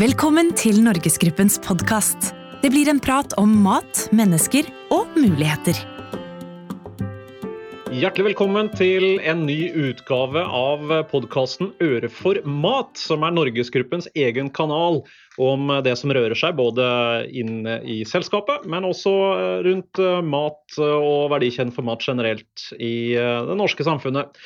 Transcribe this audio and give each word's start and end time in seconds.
Velkommen 0.00 0.54
til 0.56 0.78
Norgesgruppens 0.80 1.58
podkast. 1.60 2.30
Det 2.62 2.70
blir 2.72 2.88
en 2.88 3.00
prat 3.02 3.34
om 3.36 3.50
mat, 3.60 4.06
mennesker 4.16 4.64
og 4.88 5.10
muligheter. 5.20 5.76
Hjertelig 7.92 8.30
velkommen 8.30 8.70
til 8.72 9.20
en 9.20 9.44
ny 9.44 9.68
utgave 9.90 10.46
av 10.48 10.88
podkasten 11.10 11.74
Øre 11.84 12.08
for 12.08 12.40
mat, 12.48 12.96
som 12.96 13.20
er 13.28 13.36
Norgesgruppens 13.36 14.08
egen 14.16 14.48
kanal 14.56 15.02
om 15.36 15.68
det 15.84 15.98
som 16.00 16.16
rører 16.16 16.40
seg 16.40 16.56
både 16.56 16.88
inne 17.28 17.82
i 17.84 18.00
selskapet, 18.08 18.64
men 18.64 18.88
også 18.88 19.12
rundt 19.68 20.00
mat 20.24 20.80
og 20.80 21.28
verdikjeden 21.36 21.76
for 21.76 21.84
mat 21.84 22.00
generelt 22.08 22.70
i 22.80 23.12
det 23.12 23.60
norske 23.60 23.84
samfunnet. 23.84 24.40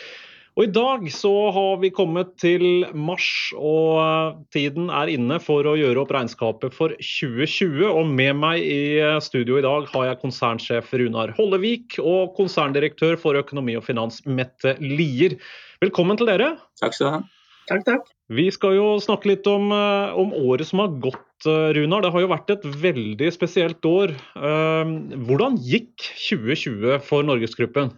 Og 0.56 0.64
I 0.64 0.72
dag 0.72 1.02
så 1.12 1.30
har 1.52 1.74
vi 1.82 1.90
kommet 1.92 2.30
til 2.40 2.86
mars, 2.96 3.26
og 3.60 4.38
tiden 4.56 4.86
er 4.88 5.10
inne 5.12 5.36
for 5.44 5.68
å 5.68 5.74
gjøre 5.76 6.00
opp 6.00 6.14
regnskapet 6.16 6.72
for 6.72 6.94
2020. 6.96 7.82
Og 7.90 8.08
Med 8.08 8.38
meg 8.40 8.64
i 8.64 8.96
studio 9.20 9.58
i 9.60 9.64
dag 9.66 9.84
har 9.92 10.06
jeg 10.08 10.20
konsernsjef 10.22 10.94
Runar 10.96 11.34
Hollevik 11.36 11.98
og 12.00 12.32
konserndirektør 12.38 13.18
for 13.20 13.36
økonomi 13.36 13.76
og 13.76 13.84
finans 13.84 14.22
Mette 14.24 14.78
Lier. 14.80 15.36
Velkommen 15.84 16.16
til 16.16 16.32
dere. 16.32 16.54
Takk 16.80 16.96
skal 16.96 17.04
du 17.04 17.14
ha. 17.18 17.20
Takk, 17.66 17.84
takk. 17.84 18.08
Vi 18.32 18.48
skal 18.54 18.78
jo 18.78 18.88
snakke 19.02 19.34
litt 19.34 19.44
om, 19.50 19.68
om, 19.68 20.32
året 20.40 20.70
som 20.70 20.80
har 20.86 20.96
gått, 21.04 21.44
Runar. 21.44 22.00
Det 22.06 22.14
har 22.14 22.24
jo 22.24 22.32
vært 22.32 22.56
et 22.56 22.64
veldig 22.80 23.28
spesielt 23.34 23.84
år. 23.92 24.16
Hvordan 24.32 25.60
gikk 25.60 26.08
2020 26.30 27.04
for 27.04 27.28
Norgesgruppen? 27.28 27.92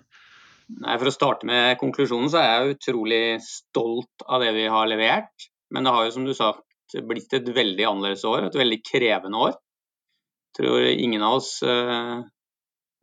Nei, 0.69 0.97
For 1.01 1.09
å 1.09 1.15
starte 1.15 1.49
med 1.49 1.79
konklusjonen, 1.81 2.29
så 2.33 2.41
er 2.43 2.49
jeg 2.49 2.75
utrolig 2.77 3.23
stolt 3.45 4.27
av 4.27 4.45
det 4.45 4.53
vi 4.57 4.67
har 4.69 4.89
levert. 4.91 5.49
Men 5.73 5.87
det 5.87 5.95
har 5.95 6.05
jo 6.05 6.15
som 6.17 6.27
du 6.29 6.35
sa 6.37 6.53
blitt 7.09 7.33
et 7.37 7.49
veldig 7.53 7.87
annerledes 7.89 8.25
år, 8.29 8.49
et 8.49 8.59
veldig 8.59 8.81
krevende 8.85 9.41
år. 9.49 9.57
Jeg 10.49 10.61
tror 10.61 10.85
ingen 10.91 11.25
av 11.25 11.39
oss, 11.39 11.51
eh, 11.63 12.21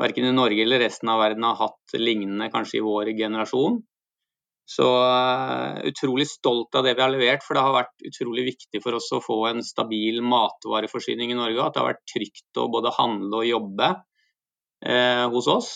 verken 0.02 0.30
i 0.30 0.34
Norge 0.34 0.62
eller 0.62 0.82
resten 0.82 1.10
av 1.10 1.22
verden, 1.22 1.46
har 1.46 1.60
hatt 1.60 1.98
lignende 1.98 2.50
kanskje 2.54 2.80
i 2.80 2.86
vår 2.86 3.14
generasjon. 3.18 3.82
Så 4.66 4.86
uh, 4.98 5.78
utrolig 5.86 6.26
stolt 6.26 6.74
av 6.74 6.88
det 6.88 6.96
vi 6.98 7.04
har 7.04 7.12
levert, 7.14 7.44
for 7.46 7.54
det 7.54 7.62
har 7.62 7.76
vært 7.76 8.08
utrolig 8.10 8.48
viktig 8.48 8.82
for 8.82 8.98
oss 8.98 9.12
å 9.14 9.22
få 9.22 9.44
en 9.52 9.62
stabil 9.66 10.24
matvareforsyning 10.26 11.36
i 11.36 11.38
Norge. 11.38 11.62
At 11.62 11.76
det 11.76 11.84
har 11.84 11.92
vært 11.92 12.08
trygt 12.10 12.62
å 12.62 12.66
både 12.74 12.94
handle 12.98 13.44
og 13.44 13.50
jobbe 13.50 13.92
eh, 14.90 15.26
hos 15.30 15.50
oss. 15.54 15.70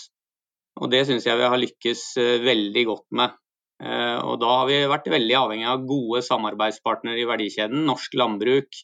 Og 0.79 0.91
Det 0.91 1.03
syns 1.07 1.27
jeg 1.27 1.39
vi 1.39 1.47
har 1.51 1.59
lykkes 1.59 2.03
eh, 2.21 2.35
veldig 2.45 2.83
godt 2.87 3.07
med. 3.19 3.35
Eh, 3.83 4.19
og 4.19 4.39
Da 4.41 4.53
har 4.61 4.69
vi 4.69 4.79
vært 4.91 5.09
veldig 5.11 5.35
avhengig 5.39 5.67
av 5.71 5.83
gode 5.87 6.23
samarbeidspartnere 6.27 7.19
i 7.19 7.27
verdikjeden, 7.27 7.83
norsk 7.87 8.15
landbruk 8.19 8.79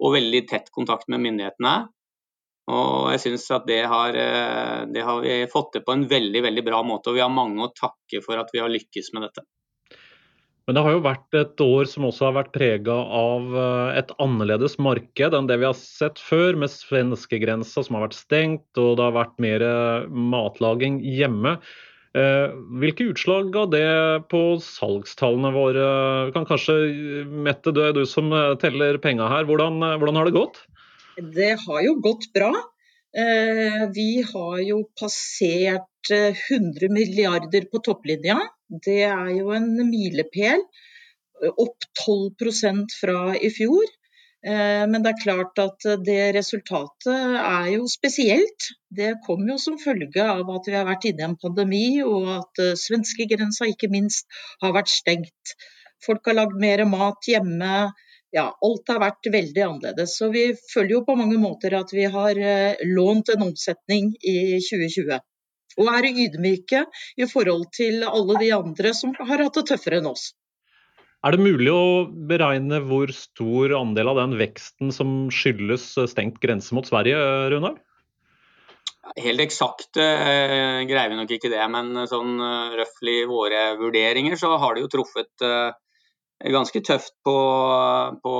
og 0.00 0.16
veldig 0.16 0.42
tett 0.48 0.72
kontakt 0.74 1.08
med 1.12 1.22
myndighetene. 1.24 1.76
Og 2.66 3.12
jeg 3.14 3.22
synes 3.22 3.44
at 3.54 3.66
det 3.68 3.82
har, 3.86 4.16
eh, 4.18 4.86
det 4.90 5.04
har 5.06 5.20
vi 5.22 5.36
fått 5.52 5.72
til 5.76 5.84
på 5.86 5.94
en 5.94 6.08
veldig 6.10 6.42
veldig 6.48 6.64
bra 6.66 6.82
måte, 6.82 7.10
og 7.12 7.18
vi 7.18 7.24
har 7.24 7.32
mange 7.32 7.62
å 7.62 7.72
takke 7.72 8.22
for 8.24 8.40
at 8.40 8.50
vi 8.52 8.64
har 8.64 8.72
lykkes 8.72 9.12
med 9.14 9.28
dette. 9.28 9.46
Men 10.66 10.74
det 10.74 10.82
har 10.82 10.96
jo 10.96 11.02
vært 11.04 11.36
et 11.38 11.62
år 11.62 11.86
som 11.86 12.08
også 12.08 12.24
har 12.26 12.38
vært 12.40 12.54
prega 12.56 12.94
av 12.94 13.52
eh, 13.54 13.98
et 14.00 14.08
annerledes 14.22 14.74
marked 14.82 15.34
enn 15.38 15.46
det 15.46 15.60
vi 15.62 15.68
har 15.68 15.76
sett 15.78 16.18
før, 16.18 16.58
med 16.58 16.72
svenskegrensa 16.72 17.84
som 17.86 17.94
har 17.94 18.08
vært 18.08 18.16
stengt, 18.18 18.66
og 18.74 18.96
det 18.98 19.04
har 19.06 19.14
vært 19.14 19.36
mer 19.42 19.62
eh, 19.62 20.08
matlaging 20.34 20.98
hjemme. 21.06 21.54
Eh, 22.18 22.56
hvilke 22.82 23.06
utslag 23.12 23.52
ga 23.54 23.62
det 23.70 23.86
på 24.32 24.42
salgstallene 24.64 25.54
våre? 25.54 25.86
Vi 26.26 26.34
Kan 26.34 26.50
kanskje, 26.50 26.76
Mette, 27.30 27.70
du 27.70 27.84
er 27.86 27.94
du 27.94 28.02
som 28.10 28.34
teller 28.58 28.98
penga 28.98 29.30
her. 29.30 29.46
Hvordan, 29.46 29.78
hvordan 30.02 30.18
har 30.18 30.26
det 30.26 30.34
gått? 30.34 30.64
Det 31.14 31.52
har 31.62 31.84
jo 31.86 31.94
gått 32.02 32.26
bra. 32.34 32.50
Vi 33.94 34.10
har 34.28 34.58
jo 34.66 34.82
passert 34.98 36.10
100 36.10 36.90
milliarder 36.92 37.64
på 37.70 37.80
topplinja 37.86 38.42
det 38.68 39.02
er 39.06 39.28
jo 39.36 39.52
en 39.54 39.68
milepæl. 39.90 40.64
Opp 41.52 41.84
12% 42.00 42.96
fra 43.00 43.20
i 43.36 43.50
fjor. 43.52 43.84
Eh, 44.46 44.84
men 44.90 45.02
det 45.02 45.12
er 45.12 45.22
klart 45.22 45.58
at 45.58 45.86
det 46.06 46.34
resultatet 46.36 47.36
er 47.40 47.70
jo 47.74 47.86
spesielt. 47.90 48.70
Det 48.98 49.16
kom 49.26 49.46
jo 49.50 49.58
som 49.60 49.78
følge 49.80 50.22
av 50.22 50.50
at 50.58 50.70
vi 50.70 50.76
har 50.76 50.88
vært 50.88 51.08
inne 51.10 51.24
i 51.24 51.28
en 51.28 51.38
pandemi, 51.42 51.86
og 52.06 52.30
at 52.38 52.62
eh, 52.64 52.76
svenskegrensa 52.78 53.68
ikke 53.72 53.90
minst 53.92 54.28
har 54.62 54.74
vært 54.76 54.92
stengt. 54.92 55.56
Folk 56.06 56.28
har 56.28 56.38
lagd 56.40 56.58
mer 56.62 56.84
mat 56.88 57.30
hjemme. 57.30 57.88
Ja, 58.34 58.50
alt 58.68 58.92
har 58.92 59.00
vært 59.00 59.30
veldig 59.32 59.62
annerledes. 59.64 60.18
Så 60.18 60.28
vi 60.34 60.50
føler 60.72 60.98
jo 60.98 61.06
på 61.06 61.16
mange 61.18 61.38
måter 61.40 61.78
at 61.78 61.94
vi 61.94 62.06
har 62.10 62.38
eh, 62.38 62.84
lånt 62.96 63.32
en 63.34 63.48
omsetning 63.48 64.12
i 64.22 64.38
2020 64.60 65.16
og 65.76 65.92
er 65.92 66.08
ydmyke 66.10 66.84
i 67.20 67.28
forhold 67.30 67.68
til 67.76 68.04
alle 68.08 68.40
de 68.42 68.50
andre 68.56 68.92
som 68.96 69.14
har 69.18 69.44
hatt 69.44 69.60
det 69.60 69.66
tøffere 69.72 70.00
enn 70.00 70.10
oss. 70.12 70.30
Er 71.26 71.34
det 71.34 71.42
mulig 71.42 71.72
å 71.72 72.06
beregne 72.28 72.78
hvor 72.86 73.10
stor 73.14 73.72
andel 73.78 74.12
av 74.12 74.20
den 74.20 74.36
veksten 74.38 74.92
som 74.94 75.26
skyldes 75.32 75.88
stengt 76.12 76.38
grense 76.42 76.76
mot 76.76 76.86
Sverige, 76.86 77.18
Runar? 77.50 77.80
Helt 79.16 79.40
eksakt 79.40 79.98
eh, 80.02 80.82
greier 80.86 81.10
vi 81.10 81.16
nok 81.18 81.32
ikke 81.36 81.50
det, 81.50 81.62
men 81.72 82.06
sånn 82.10 82.36
uh, 82.42 82.74
røftlig 82.76 83.20
våre 83.30 83.62
vurderinger, 83.78 84.34
så 84.38 84.50
har 84.60 84.74
det 84.74 84.82
jo 84.82 84.90
truffet 84.92 85.44
eh, 85.46 85.70
ganske 86.52 86.82
tøft 86.84 87.14
på, 87.24 87.36
på, 88.22 88.34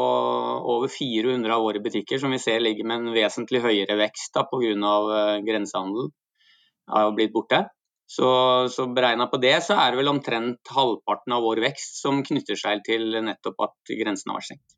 over 0.74 0.90
400 0.92 1.54
av 1.54 1.64
våre 1.64 1.80
butikker, 1.80 2.18
som 2.20 2.34
vi 2.34 2.42
ser 2.42 2.60
ligger 2.60 2.88
med 2.88 2.98
en 2.98 3.14
vesentlig 3.16 3.62
høyere 3.64 3.96
vekst 4.02 4.36
pga. 4.36 4.72
Eh, 4.74 5.38
grensehandel 5.46 6.10
har 6.92 7.14
blitt 7.16 7.34
borte. 7.34 7.66
Så, 8.06 8.28
så 8.70 8.86
beregna 8.94 9.26
på 9.26 9.40
det, 9.42 9.56
så 9.66 9.74
er 9.82 9.90
det 9.90 9.98
vel 9.98 10.12
omtrent 10.12 10.70
halvparten 10.70 11.34
av 11.34 11.42
vår 11.42 11.64
vekst 11.64 11.98
som 11.98 12.22
knytter 12.26 12.58
seg 12.58 12.84
til 12.86 13.10
nettopp 13.26 13.66
at 13.66 13.94
grensen 13.98 14.30
har 14.30 14.38
vært 14.38 14.50
stengt. 14.52 14.76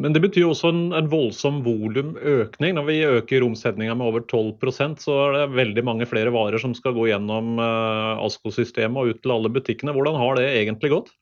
Men 0.00 0.14
det 0.14 0.22
betyr 0.24 0.48
også 0.48 0.70
en, 0.72 0.80
en 0.96 1.08
voldsom 1.12 1.60
volumøkning. 1.66 2.74
Når 2.78 2.86
vi 2.88 2.96
øker 3.04 3.44
omsetninga 3.44 3.94
med 3.98 4.08
over 4.08 4.24
12% 4.24 5.02
så 5.04 5.18
er 5.26 5.36
det 5.36 5.58
veldig 5.58 5.84
mange 5.86 6.08
flere 6.08 6.32
varer 6.34 6.62
som 6.62 6.74
skal 6.76 6.96
gå 6.96 7.10
gjennom 7.10 7.60
uh, 7.60 8.22
ASKO-systemet 8.24 8.98
og 8.98 9.12
ut 9.12 9.20
til 9.22 9.34
alle 9.36 9.52
butikkene. 9.52 9.94
Hvordan 9.94 10.18
har 10.18 10.40
det 10.40 10.48
egentlig 10.62 10.94
gått? 10.94 11.12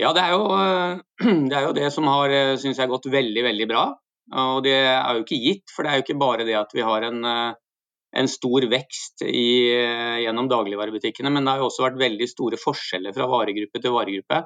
Ja, 0.00 0.14
Det 0.16 0.24
er 0.24 0.32
jo 0.32 0.46
det, 1.50 1.56
er 1.58 1.66
jo 1.68 1.76
det 1.76 1.90
som 1.92 2.08
har 2.08 2.32
eh, 2.32 2.54
synes 2.56 2.80
jeg, 2.80 2.88
gått 2.88 3.12
veldig 3.12 3.44
veldig 3.44 3.68
bra. 3.68 3.90
Og 4.40 4.62
Det 4.64 4.78
er 4.78 5.18
jo 5.18 5.26
ikke 5.26 5.42
gitt, 5.42 5.66
for 5.74 5.84
det 5.84 5.92
er 5.92 6.00
jo 6.00 6.06
ikke 6.06 6.22
bare 6.22 6.48
det 6.48 6.56
at 6.56 6.72
vi 6.72 6.86
har 6.86 7.04
en 7.10 7.20
uh, 7.28 7.58
en 8.12 8.28
stor 8.28 8.66
vekst 8.70 9.24
i, 9.24 9.72
eh, 9.72 10.18
gjennom 10.24 10.48
dagligvarebutikkene, 10.50 11.32
men 11.32 11.44
det 11.44 11.54
har 11.54 11.62
jo 11.62 11.68
også 11.70 11.86
vært 11.86 12.02
veldig 12.02 12.28
store 12.28 12.58
forskjeller 12.60 13.14
fra 13.16 13.28
varegruppe 13.30 13.80
til 13.80 13.94
varegruppe. 13.94 14.42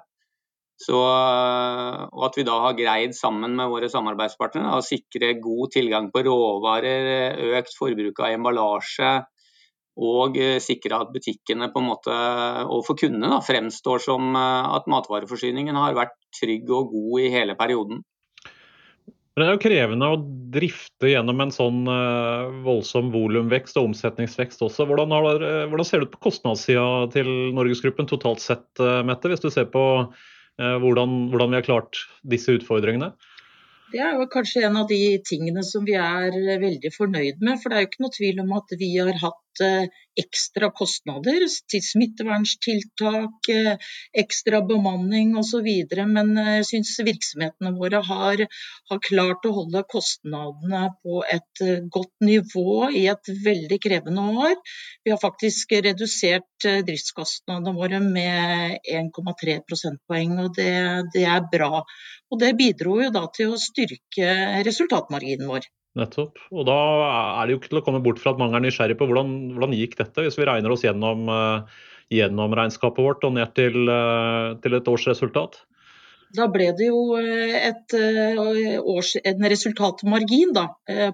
Så, 0.76 0.96
og 1.00 2.24
at 2.26 2.34
vi 2.36 2.44
da 2.44 2.58
har 2.66 2.76
greid 2.76 3.14
sammen 3.16 3.54
med 3.56 3.70
våre 3.72 3.88
samarbeidspartnere 3.88 4.76
å 4.76 4.84
sikre 4.84 5.32
god 5.40 5.72
tilgang 5.72 6.10
på 6.12 6.20
råvarer, 6.26 7.38
økt 7.56 7.72
forbruk 7.78 8.20
av 8.20 8.34
emballasje 8.36 9.14
og 9.96 10.36
eh, 10.36 10.58
sikre 10.60 10.98
at 11.00 11.12
butikkene 11.14 11.70
på 11.72 11.80
en 11.80 11.88
måte, 11.88 12.16
og 12.68 12.84
for 12.84 12.98
kundene 13.00 13.30
da, 13.32 13.40
fremstår 13.44 14.02
som 14.04 14.36
eh, 14.36 14.74
at 14.76 14.88
matvareforsyningen 14.92 15.78
har 15.80 15.96
vært 15.96 16.16
trygg 16.36 16.68
og 16.68 16.92
god 16.92 17.24
i 17.24 17.32
hele 17.32 17.56
perioden. 17.56 18.04
Men 19.36 19.44
det 19.44 19.48
er 19.50 19.56
jo 19.58 19.64
krevende 19.66 20.06
å 20.08 20.20
drifte 20.54 21.10
gjennom 21.10 21.42
en 21.44 21.50
sånn 21.52 21.82
uh, 21.84 22.48
voldsom 22.64 23.10
volumvekst 23.12 23.76
og 23.76 23.90
omsetningsvekst 23.90 24.64
også. 24.64 24.86
Hvordan, 24.88 25.12
har, 25.12 25.42
uh, 25.44 25.66
hvordan, 25.68 25.84
ser 25.84 26.00
det 26.00 26.08
ut 26.08 26.14
på 26.14 26.22
kostnadssida 26.30 26.86
til 27.12 27.28
Norgesgruppen 27.52 28.08
totalt 28.08 28.40
sett, 28.40 28.64
uh, 28.80 29.02
Mette, 29.04 29.28
hvis 29.28 29.44
du 29.44 29.50
ser 29.52 29.68
på 29.68 29.84
hvordan, 30.56 31.26
hvordan, 31.28 31.50
vi 31.52 31.56
har 31.58 31.64
klart 31.66 31.98
disse 32.24 32.54
utfordringene? 32.56 33.10
Det 33.92 34.00
er 34.00 34.14
jo 34.16 34.24
kanskje 34.32 34.62
en 34.64 34.78
av 34.80 34.86
de 34.88 35.18
tingene 35.20 35.60
som 35.68 35.84
vi 35.84 35.98
er 36.00 36.32
veldig 36.62 36.88
fornøyd 36.94 37.42
med. 37.44 37.60
For 37.60 37.68
det 37.68 37.76
er 37.76 37.84
jo 37.84 37.88
ikke 37.90 38.04
noe 38.06 38.14
tvil 38.14 38.40
om 38.40 38.54
at 38.56 38.72
vi 38.80 38.88
har 38.96 39.20
hatt 39.20 39.36
eh, 39.64 39.86
ekstra 40.16 40.70
kostnader 40.76 41.44
til 41.70 41.82
smittevernstiltak, 41.84 43.50
eh, 43.52 43.88
ekstra 44.22 44.62
bemanning 44.68 45.34
osv. 45.40 45.68
Men 46.16 46.32
eh, 46.40 46.52
jeg 46.58 46.68
syns 46.70 46.94
virksomhetene 47.06 47.74
våre 47.76 48.00
har, 48.08 48.44
har, 48.90 49.02
klart 49.06 49.46
å 49.46 49.54
holde 49.60 49.84
kostnadene 49.92 50.82
på 51.04 51.22
et 51.30 51.64
godt 51.92 52.24
nivå 52.24 52.90
i 52.90 53.06
et 53.12 53.32
veldig 53.44 53.80
krevende 53.82 54.26
år. 54.46 54.56
Vi 55.04 55.14
har 55.14 55.22
faktisk 55.22 55.76
redusert 55.86 56.66
driftskostnadene 56.88 57.76
våre 57.76 58.00
med 58.02 58.80
1,3 58.88 59.60
prosentpoeng, 59.68 60.38
og 60.46 60.56
det, 60.58 60.72
det 61.14 61.26
er 61.28 61.48
bra. 61.52 61.84
Og 62.30 62.40
Det 62.42 62.56
bidro 62.58 63.00
jo 63.04 63.12
da 63.14 63.26
til 63.36 63.54
å 63.54 63.60
styrke 63.60 64.30
resultatmarginen 64.66 65.50
vår. 65.50 65.68
Nettopp. 65.96 66.40
Og 66.52 66.66
Da 66.68 66.76
er 67.40 67.46
det 67.46 67.54
jo 67.54 67.60
ikke 67.60 67.70
til 67.72 67.80
å 67.80 67.84
komme 67.86 68.02
bort 68.04 68.20
fra 68.20 68.34
at 68.34 68.40
mange 68.40 68.58
er 68.58 68.64
nysgjerrig 68.66 68.98
på 69.00 69.08
hvordan, 69.08 69.30
hvordan 69.54 69.76
gikk 69.76 69.96
dette, 70.00 70.26
hvis 70.26 70.36
vi 70.36 70.48
regner 70.48 70.74
oss 70.74 70.84
gjennom, 70.84 71.30
uh, 71.32 71.86
gjennom 72.12 72.52
regnskapet 72.58 73.00
vårt 73.06 73.24
og 73.24 73.32
ned 73.38 73.54
til, 73.56 73.88
uh, 73.88 74.56
til 74.60 74.76
et 74.76 74.90
årsresultat? 74.92 75.58
Da 76.36 76.48
ble 76.52 76.66
det 76.76 76.88
jo 76.90 77.16
et, 77.16 77.94
års, 77.96 79.12
en 79.30 79.46
resultatmargin 79.52 80.50
da, 80.56 80.64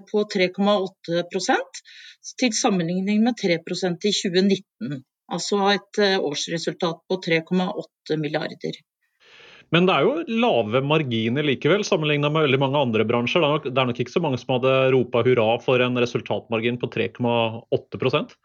på 0.09 0.23
3,8% 0.33 1.81
til 2.41 2.55
sammenligning 2.57 3.21
med 3.23 3.37
3% 3.39 4.09
i 4.09 4.13
2019. 4.17 5.03
Altså 5.37 5.61
et 5.69 6.01
årsresultat 6.17 7.05
på 7.07 7.19
3,8 7.29 8.17
milliarder. 8.19 8.81
Men 9.73 9.87
det 9.89 9.93
er 9.95 10.05
jo 10.05 10.39
lave 10.43 10.83
marginer 10.85 11.45
likevel, 11.47 11.81
sammenlignet 11.87 12.29
med 12.29 12.45
veldig 12.45 12.59
mange 12.61 12.81
andre 12.85 13.05
bransjer. 13.09 13.41
Det 13.41 13.47
er 13.47 13.53
nok, 13.55 13.63
det 13.71 13.81
er 13.81 13.87
nok 13.89 14.01
ikke 14.03 14.13
så 14.13 14.21
mange 14.21 14.37
som 14.37 14.51
hadde 14.53 14.73
ropa 14.93 15.23
hurra 15.25 15.47
for 15.63 15.81
en 15.81 15.97
resultatmargin 15.97 16.77
på 16.81 16.89
3,8% 16.93 18.35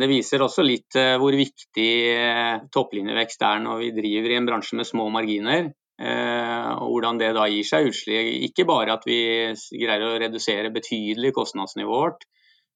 Det 0.00 0.08
viser 0.10 0.42
også 0.42 0.64
litt 0.66 0.98
eh, 0.98 1.14
hvor 1.22 1.36
viktig 1.38 1.92
eh, 2.16 2.56
topplinjevekst 2.74 3.44
er 3.46 3.62
når 3.62 3.84
vi 3.84 3.92
driver 4.00 4.34
i 4.34 4.40
en 4.40 4.48
bransje 4.48 4.80
med 4.80 4.88
små 4.88 5.06
marginer. 5.14 5.70
Eh, 6.00 6.72
og 6.80 6.96
hvordan 6.96 7.22
det 7.22 7.30
da 7.36 7.46
gir 7.52 7.70
seg 7.70 7.92
utslag. 7.92 8.32
Ikke 8.48 8.66
bare 8.66 8.98
at 8.98 9.06
vi 9.06 9.20
greier 9.54 10.08
å 10.08 10.18
redusere 10.18 10.74
betydelig 10.74 11.30
kostnadsnivået 11.36 11.94
vårt, 11.94 12.26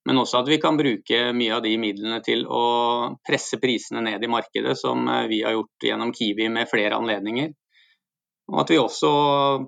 men 0.07 0.21
også 0.21 0.45
at 0.45 0.53
vi 0.53 0.61
kan 0.63 0.79
bruke 0.79 1.25
mye 1.35 1.59
av 1.59 1.65
de 1.65 1.75
midlene 1.81 2.23
til 2.23 2.47
å 2.47 2.65
presse 3.27 3.59
prisene 3.59 4.05
ned 4.05 4.23
i 4.23 4.31
markedet, 4.31 4.79
som 4.79 5.09
vi 5.27 5.43
har 5.43 5.57
gjort 5.57 5.91
gjennom 5.91 6.15
Kiwi 6.15 6.51
med 6.55 6.71
flere 6.71 7.03
anledninger. 7.03 7.55
Og 8.53 8.61
at 8.61 8.73
vi 8.73 8.81
også 8.81 9.11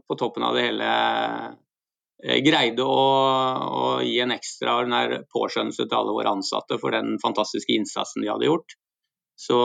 på 0.05 0.17
toppen 0.21 0.45
av 0.45 0.57
det 0.57 0.67
hele 0.67 0.89
eh, 2.25 2.41
greide 2.45 2.85
å, 2.85 3.05
å 3.67 3.87
gi 4.05 4.19
en 4.21 4.35
ekstraordinær 4.35 5.23
påskjønnelse 5.33 5.87
til 5.87 5.99
alle 5.99 6.17
våre 6.17 6.35
ansatte 6.37 6.81
for 6.83 6.97
den 6.97 7.17
fantastiske 7.23 7.73
innsatsen 7.77 8.25
de 8.25 8.33
hadde 8.33 8.51
gjort. 8.51 8.77
Så, 9.37 9.57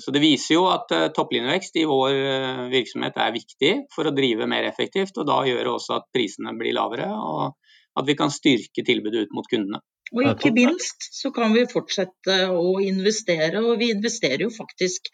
så 0.00 0.12
det 0.14 0.20
viser 0.22 0.54
jo 0.54 0.62
at 0.72 0.92
uh, 0.96 1.10
topplinjevekst 1.12 1.74
i 1.76 1.84
vår 1.88 2.14
uh, 2.16 2.60
virksomhet 2.72 3.18
er 3.20 3.34
viktig 3.34 3.72
for 3.92 4.08
å 4.08 4.14
drive 4.16 4.46
mer 4.48 4.64
effektivt, 4.64 5.18
og 5.20 5.28
da 5.28 5.42
gjør 5.44 5.60
det 5.60 5.74
også 5.74 5.98
at 5.98 6.06
prisene 6.16 6.54
blir 6.56 6.72
lavere, 6.72 7.10
og 7.12 8.00
at 8.00 8.08
vi 8.08 8.16
kan 8.16 8.32
styrke 8.32 8.84
tilbudet 8.88 9.26
ut 9.26 9.36
mot 9.36 9.50
kundene. 9.50 9.82
Og 10.14 10.24
ikke 10.24 10.52
minst 10.56 11.08
så 11.12 11.30
kan 11.34 11.52
vi 11.52 11.66
fortsette 11.68 12.38
å 12.54 12.78
investere, 12.80 13.60
og 13.60 13.80
vi 13.82 13.90
investerer 13.92 14.46
jo 14.46 14.52
faktisk 14.54 15.10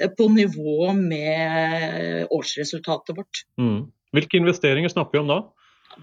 eh, 0.00 0.08
på 0.08 0.28
nivå 0.32 0.92
med 0.96 2.28
årsresultatet 2.34 3.16
vårt. 3.18 3.42
Mm. 3.60 3.88
Hvilke 4.16 4.40
investeringer 4.40 4.92
snakker 4.92 5.18
vi 5.18 5.24
om 5.24 5.32
da? 5.32 5.40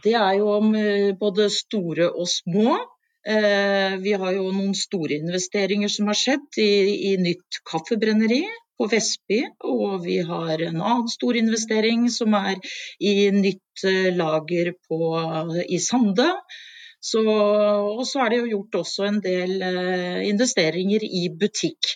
Det 0.03 0.13
er 0.19 0.35
jo 0.37 0.51
om 0.59 0.75
eh, 0.77 1.15
både 1.17 1.49
store 1.53 2.11
og 2.11 2.29
små. 2.29 2.75
Eh, 3.25 3.97
vi 4.03 4.13
har 4.13 4.35
jo 4.35 4.51
noen 4.51 4.75
store 4.77 5.17
investeringer 5.17 5.89
som 5.89 6.11
har 6.11 6.19
skjedd 6.19 6.61
i, 6.61 6.69
i 7.09 7.15
nytt 7.17 7.63
kaffebrenneri 7.65 8.43
på 8.75 8.89
Vestby, 8.91 9.39
og 9.65 10.03
vi 10.03 10.19
har 10.27 10.61
en 10.67 10.81
annen 10.83 11.09
stor 11.09 11.37
investering 11.39 12.09
som 12.11 12.35
er 12.37 12.59
i 12.99 13.31
nytt 13.31 13.85
lager 14.19 14.73
på, 14.85 14.99
i 15.71 15.79
Sande. 15.79 16.27
Så, 17.03 17.21
og 17.25 18.03
så 18.09 18.23
er 18.23 18.33
det 18.33 18.39
jo 18.41 18.51
gjort 18.55 18.79
også 18.81 19.05
en 19.09 19.19
del 19.23 19.61
eh, 19.61 20.23
investeringer 20.29 21.05
i 21.05 21.27
butikk. 21.29 21.95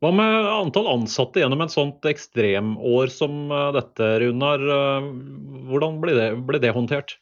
Hva 0.00 0.12
med 0.16 0.46
antall 0.48 0.88
ansatte 0.88 1.42
gjennom 1.42 1.60
et 1.64 1.74
sånt 1.74 2.06
ekstremår 2.08 3.10
som 3.12 3.50
eh, 3.52 3.66
dette, 3.76 4.12
Runar? 4.22 4.64
Eh, 4.76 5.10
hvordan 5.70 5.98
ble 6.04 6.16
det, 6.16 6.30
ble 6.48 6.62
det 6.62 6.72
håndtert? 6.76 7.18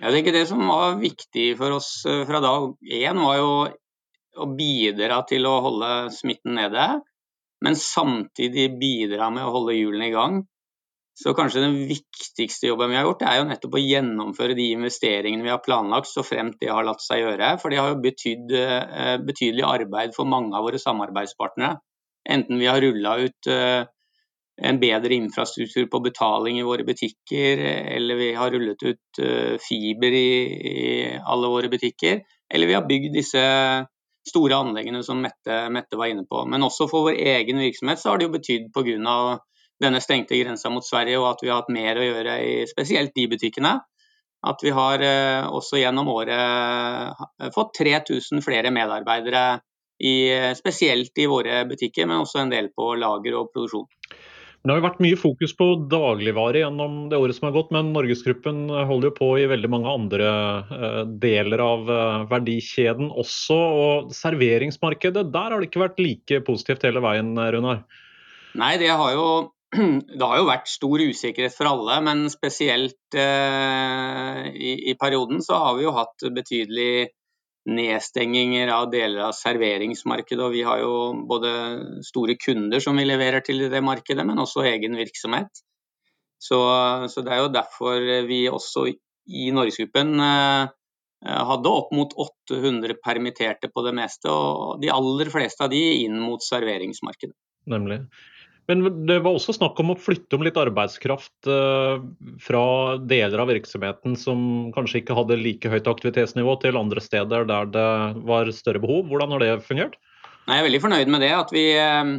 Jeg 0.00 0.14
tenker 0.16 0.32
Det 0.32 0.46
som 0.48 0.62
var 0.64 0.96
viktig 0.96 1.50
for 1.58 1.76
oss 1.76 1.90
fra 2.06 2.38
dag 2.40 2.70
én, 2.88 3.18
var 3.20 3.36
jo 3.36 3.50
å 4.40 4.46
bidra 4.56 5.18
til 5.28 5.44
å 5.44 5.58
holde 5.66 5.90
smitten 6.14 6.56
nede. 6.56 6.86
Men 7.60 7.76
samtidig 7.76 8.70
bidra 8.80 9.28
med 9.34 9.44
å 9.44 9.52
holde 9.58 9.76
hjulene 9.76 10.08
i 10.08 10.14
gang. 10.14 10.40
Så 11.18 11.34
kanskje 11.36 11.64
den 11.64 11.76
viktigste 11.90 12.70
jobben 12.70 12.92
vi 12.92 12.96
har 12.96 13.04
gjort, 13.04 13.22
er 13.28 13.40
jo 13.40 13.46
nettopp 13.50 13.76
å 13.76 13.82
gjennomføre 13.82 14.56
de 14.56 14.70
investeringene 14.76 15.44
vi 15.44 15.52
har 15.52 15.60
planlagt, 15.64 16.08
så 16.08 16.24
fremt 16.24 16.56
det 16.62 16.70
har 16.72 16.86
latt 16.86 17.02
seg 17.04 17.24
gjøre. 17.24 17.52
For 17.60 17.72
det 17.72 17.80
har 17.82 17.92
jo 17.92 18.02
betydd 18.04 18.54
eh, 18.56 19.16
betydelig 19.26 19.66
arbeid 19.68 20.14
for 20.16 20.30
mange 20.30 20.54
av 20.56 20.64
våre 20.68 20.80
samarbeidspartnere. 20.80 21.80
Enten 22.30 22.60
vi 22.60 22.68
har 22.70 22.80
rulla 22.80 23.16
ut 23.20 23.50
eh, 23.52 23.82
en 24.60 24.80
bedre 24.80 25.16
infrastruktur 25.16 25.86
på 25.92 26.00
betaling 26.04 26.58
i 26.60 26.64
våre 26.64 26.84
butikker, 26.84 27.64
eller 27.96 28.20
vi 28.20 28.32
har 28.36 28.52
rullet 28.54 28.82
ut 28.84 29.22
eh, 29.24 29.56
fiber 29.68 30.16
i, 30.16 30.32
i 30.72 30.88
alle 31.20 31.52
våre 31.52 31.72
butikker, 31.72 32.20
eller 32.54 32.70
vi 32.70 32.76
har 32.76 32.88
bygd 32.88 33.16
disse 33.16 33.44
store 34.28 34.56
anleggene 34.56 35.02
som 35.04 35.20
Mette, 35.24 35.62
Mette, 35.72 35.96
var 35.96 36.12
inne 36.12 36.26
på. 36.28 36.44
Men 36.48 36.64
også 36.66 36.88
for 36.90 37.08
vår 37.08 37.20
egen 37.36 37.62
virksomhet 37.62 38.00
så 38.00 38.12
har 38.12 38.20
det 38.20 38.28
jo 38.28 38.34
betydd 38.36 38.68
pga 38.74 39.38
denne 39.80 40.00
stengte 40.04 40.38
grensa 40.38 40.70
mot 40.72 40.86
Sverige, 40.86 41.20
og 41.20 41.30
at 41.32 41.44
vi 41.44 41.50
har 41.50 41.62
hatt 41.62 41.72
mer 41.72 41.98
å 41.98 42.04
gjøre 42.04 42.36
i 42.44 42.56
spesielt 42.70 43.14
de 43.16 43.26
butikkene. 43.32 43.78
At 44.50 44.62
vi 44.64 44.72
har 44.72 45.02
eh, 45.04 45.44
også 45.44 45.80
gjennom 45.82 46.08
året 46.12 46.32
eh, 46.36 47.50
fått 47.52 47.74
3000 47.80 48.44
flere 48.44 48.72
medarbeidere, 48.72 49.60
i, 50.00 50.32
spesielt 50.56 51.18
i 51.20 51.26
våre 51.28 51.58
butikker, 51.68 52.06
men 52.08 52.22
også 52.22 52.38
en 52.40 52.52
del 52.52 52.70
på 52.72 52.94
lager 52.96 53.34
og 53.36 53.50
produksjon. 53.52 53.84
Det 54.60 54.72
har 54.72 54.78
jo 54.78 54.84
vært 54.86 55.02
mye 55.04 55.18
fokus 55.20 55.52
på 55.56 55.66
dagligvare 55.92 56.62
gjennom 56.62 56.94
det 57.12 57.20
året 57.20 57.36
som 57.36 57.46
har 57.48 57.52
gått, 57.52 57.68
men 57.72 57.92
Norgesgruppen 57.92 58.62
holder 58.88 59.10
jo 59.10 59.16
på 59.18 59.28
i 59.40 59.44
veldig 59.48 59.70
mange 59.72 59.92
andre 59.92 60.30
eh, 60.72 60.98
deler 61.20 61.64
av 61.64 61.92
verdikjeden 62.32 63.12
også. 63.12 63.60
og 63.84 64.16
Serveringsmarkedet, 64.16 65.28
der 65.36 65.52
har 65.52 65.60
det 65.60 65.68
ikke 65.68 65.84
vært 65.84 66.00
like 66.00 66.40
positivt 66.48 66.88
hele 66.88 67.04
veien, 67.04 67.34
Runar? 67.36 67.84
Nei, 68.56 68.74
det 68.80 68.88
har 68.88 69.12
jo 69.14 69.26
det 70.18 70.26
har 70.26 70.40
jo 70.40 70.48
vært 70.48 70.70
stor 70.70 71.02
usikkerhet 71.02 71.54
for 71.54 71.70
alle, 71.70 72.00
men 72.02 72.24
spesielt 72.32 73.18
eh, 73.18 74.44
i, 74.50 74.74
i, 74.90 74.94
perioden 74.98 75.42
så 75.46 75.60
har 75.62 75.76
vi 75.78 75.86
jo 75.86 75.94
hatt 75.94 76.26
betydelig 76.34 77.10
nedstenginger 77.70 78.72
av 78.72 78.88
deler 78.90 79.28
av 79.28 79.36
serveringsmarkedet. 79.36 80.42
Og 80.42 80.54
vi 80.56 80.64
har 80.66 80.80
jo 80.82 80.94
både 81.28 81.52
store 82.06 82.34
kunder 82.40 82.82
som 82.82 82.98
vi 82.98 83.06
leverer 83.06 83.44
til 83.46 83.62
i 83.62 83.70
det 83.70 83.82
markedet, 83.84 84.24
men 84.26 84.42
også 84.42 84.64
egen 84.72 84.98
virksomhet. 84.98 85.62
Så, 86.40 86.58
så 87.12 87.22
det 87.22 87.34
er 87.36 87.42
jo 87.44 87.52
derfor 87.52 88.00
vi 88.26 88.46
også 88.48 88.88
i 88.90 89.50
Norgesgruppen 89.54 90.16
eh, 90.24 90.72
hadde 91.20 91.74
opp 91.76 91.92
mot 91.94 92.16
800 92.16 92.96
permitterte 93.04 93.68
på 93.70 93.84
det 93.86 93.94
meste, 93.94 94.32
og 94.32 94.80
de 94.82 94.90
aller 94.90 95.30
fleste 95.30 95.66
av 95.66 95.70
de 95.70 95.82
inn 96.00 96.16
mot 96.18 96.42
serveringsmarkedet. 96.42 97.36
Nemlig. 97.70 98.00
Men 98.70 98.84
det 99.08 99.18
var 99.24 99.34
også 99.34 99.56
snakk 99.56 99.78
om 99.82 99.90
å 99.90 99.98
flytte 99.98 100.38
om 100.38 100.44
litt 100.46 100.58
arbeidskraft 100.60 101.48
eh, 101.50 102.02
fra 102.44 102.62
deler 103.02 103.42
av 103.42 103.50
virksomheten 103.50 104.14
som 104.20 104.70
kanskje 104.76 105.00
ikke 105.00 105.16
hadde 105.18 105.40
like 105.40 105.72
høyt 105.72 105.90
aktivitetsnivå, 105.90 106.54
til 106.62 106.78
andre 106.78 107.02
steder 107.02 107.48
der 107.50 107.70
det 107.74 107.88
var 108.30 108.52
større 108.54 108.82
behov. 108.82 109.08
Hvordan 109.10 109.34
har 109.34 109.42
det 109.42 109.52
fungert? 109.66 109.98
Jeg 110.46 110.60
er 110.60 110.66
veldig 110.68 110.82
fornøyd 110.84 111.10
med 111.10 111.24
det. 111.26 111.32
At 111.34 111.50
vi, 111.54 111.64
eh, 111.74 112.14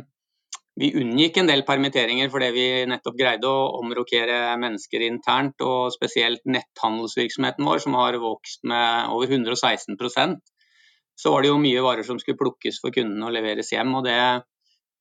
vi 0.81 0.91
unngikk 0.99 1.39
en 1.39 1.53
del 1.53 1.63
permitteringer 1.67 2.31
fordi 2.33 2.51
vi 2.57 2.67
nettopp 2.91 3.19
greide 3.23 3.47
å 3.47 3.71
omrokere 3.79 4.43
mennesker 4.59 5.07
internt. 5.07 5.55
Og 5.63 5.95
spesielt 5.95 6.43
netthandelsvirksomheten 6.43 7.67
vår, 7.67 7.79
som 7.85 7.95
har 8.01 8.19
vokst 8.19 8.65
med 8.67 9.15
over 9.15 9.31
116% 9.31 10.41
Så 11.15 11.31
var 11.31 11.43
det 11.43 11.51
jo 11.51 11.59
mye 11.61 11.83
varer 11.85 12.03
som 12.03 12.19
skulle 12.19 12.39
plukkes 12.39 12.81
for 12.83 12.91
kundene 12.91 13.27
og 13.29 13.35
leveres 13.39 13.71
hjem. 13.71 13.95
og 13.95 14.03
det 14.09 14.19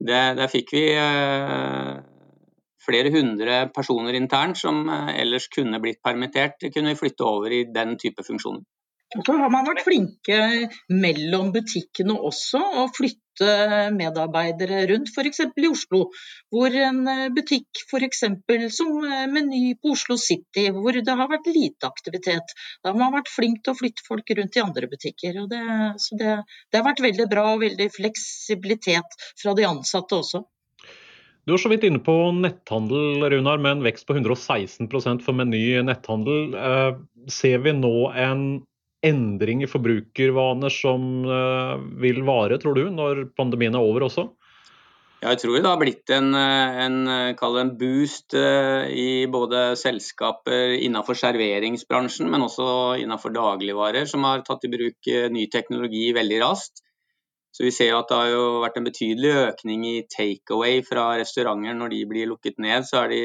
det, 0.01 0.21
der 0.39 0.49
fikk 0.49 0.73
vi 0.73 0.85
eh, 0.97 1.95
flere 2.81 3.13
hundre 3.13 3.63
personer 3.75 4.17
internt 4.17 4.59
som 4.61 4.83
eh, 4.89 5.15
ellers 5.21 5.49
kunne 5.53 5.81
blitt 5.83 6.01
permittert, 6.05 6.61
kunne 6.73 6.95
vi 6.95 7.01
flytte 7.03 7.27
over 7.29 7.53
i 7.53 7.65
den 7.75 7.97
type 8.01 8.25
funksjoner. 8.27 8.65
Så 9.11 9.35
har 9.35 9.51
man 9.51 9.67
vært 9.67 9.83
flinke 9.83 10.37
mellom 10.95 11.51
butikkene 11.55 12.15
også, 12.15 12.61
å 12.63 12.87
flytte 12.95 13.30
medarbeidere 13.97 14.85
rundt. 14.91 15.11
F.eks. 15.13 15.43
i 15.57 15.69
Oslo, 15.71 16.03
hvor 16.53 16.77
en 16.77 17.03
butikk 17.37 17.83
f.eks. 17.87 18.23
som 18.77 18.93
Meny 19.33 19.75
på 19.81 19.95
Oslo 19.97 20.19
City, 20.21 20.69
hvor 20.75 20.97
det 20.97 21.17
har 21.23 21.31
vært 21.31 21.51
lite 21.51 21.89
aktivitet. 21.89 22.55
Da 22.83 22.93
har 22.93 23.01
man 23.01 23.17
vært 23.19 23.33
flink 23.33 23.65
til 23.65 23.75
å 23.75 23.81
flytte 23.81 24.07
folk 24.07 24.33
rundt 24.39 24.57
i 24.59 24.65
andre 24.65 24.91
butikker. 24.91 25.43
Det, 25.51 25.65
så 26.03 26.21
det, 26.21 26.39
det 26.71 26.81
har 26.81 26.89
vært 26.91 27.05
veldig 27.05 27.29
bra 27.31 27.51
og 27.55 27.65
veldig 27.65 27.91
fleksibilitet 27.97 29.21
fra 29.41 29.57
de 29.57 29.69
ansatte 29.69 30.19
også. 30.21 30.45
Du 31.49 31.55
er 31.57 31.61
så 31.63 31.71
vidt 31.73 31.83
inne 31.89 31.99
på 32.05 32.15
netthandel, 32.37 33.25
Runar, 33.33 33.59
med 33.59 33.79
en 33.79 33.85
vekst 33.87 34.05
på 34.07 34.15
116% 34.15 35.25
for 35.25 35.35
Meny 35.35 35.81
netthandel. 35.83 36.53
Eh, 36.55 36.99
ser 37.33 37.63
vi 37.65 37.73
nå 37.75 37.95
en 38.13 38.45
endring 39.07 39.63
i 39.65 39.71
forbrukervaner 39.71 40.73
som 40.73 41.25
eh, 41.25 41.79
vil 42.03 42.23
vare, 42.27 42.59
tror 42.61 42.77
du, 42.77 42.85
når 42.93 43.25
pandemien 43.37 43.75
er 43.77 43.85
over 43.85 44.07
også? 44.09 44.29
Jeg 45.21 45.37
tror 45.43 45.59
det 45.59 45.69
har 45.69 45.81
blitt 45.81 46.13
en, 46.17 46.31
eh, 46.37 46.77
en, 46.85 47.01
eh, 47.09 47.47
en 47.63 47.73
boost 47.81 48.35
i 48.35 49.27
både 49.33 49.65
selskaper 49.77 50.77
innenfor 50.81 51.17
serveringsbransjen, 51.17 52.31
men 52.31 52.45
også 52.45 53.01
innenfor 53.01 53.35
dagligvarer, 53.37 54.07
som 54.09 54.25
har 54.29 54.45
tatt 54.47 54.65
i 54.65 54.73
bruk 54.73 55.13
ny 55.33 55.47
teknologi 55.53 56.13
veldig 56.17 56.41
raskt. 56.45 56.85
Så 57.51 57.65
vi 57.67 57.73
ser 57.75 57.97
at 57.97 58.09
det 58.09 58.17
har 58.17 58.29
jo 58.31 58.61
vært 58.63 58.77
en 58.79 58.87
betydelig 58.87 59.31
økning 59.51 59.85
i 59.89 59.97
takeaway 60.07 60.85
fra 60.87 61.17
restauranter. 61.19 61.75
Når 61.75 61.91
de 61.91 62.05
blir 62.07 62.31
lukket 62.31 62.61
ned, 62.63 62.87
så 62.87 63.03
er 63.03 63.09
de 63.11 63.23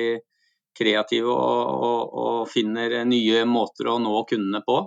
kreative 0.75 1.29
og, 1.29 1.69
og, 1.85 2.15
og 2.19 2.39
finner 2.51 3.03
nye 3.07 3.45
måter 3.47 3.91
å 3.91 3.99
nå 4.01 4.23
kundene 4.27 4.63
på. 4.65 4.79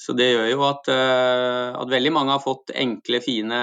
Så 0.00 0.14
det 0.16 0.30
gjør 0.30 0.46
jo 0.48 0.60
at, 0.64 0.88
eh, 0.88 1.70
at, 1.76 1.90
veldig 1.92 2.12
mange 2.16 2.32
har 2.32 2.40
fått 2.40 2.72
enkle, 2.72 3.20
fine 3.20 3.56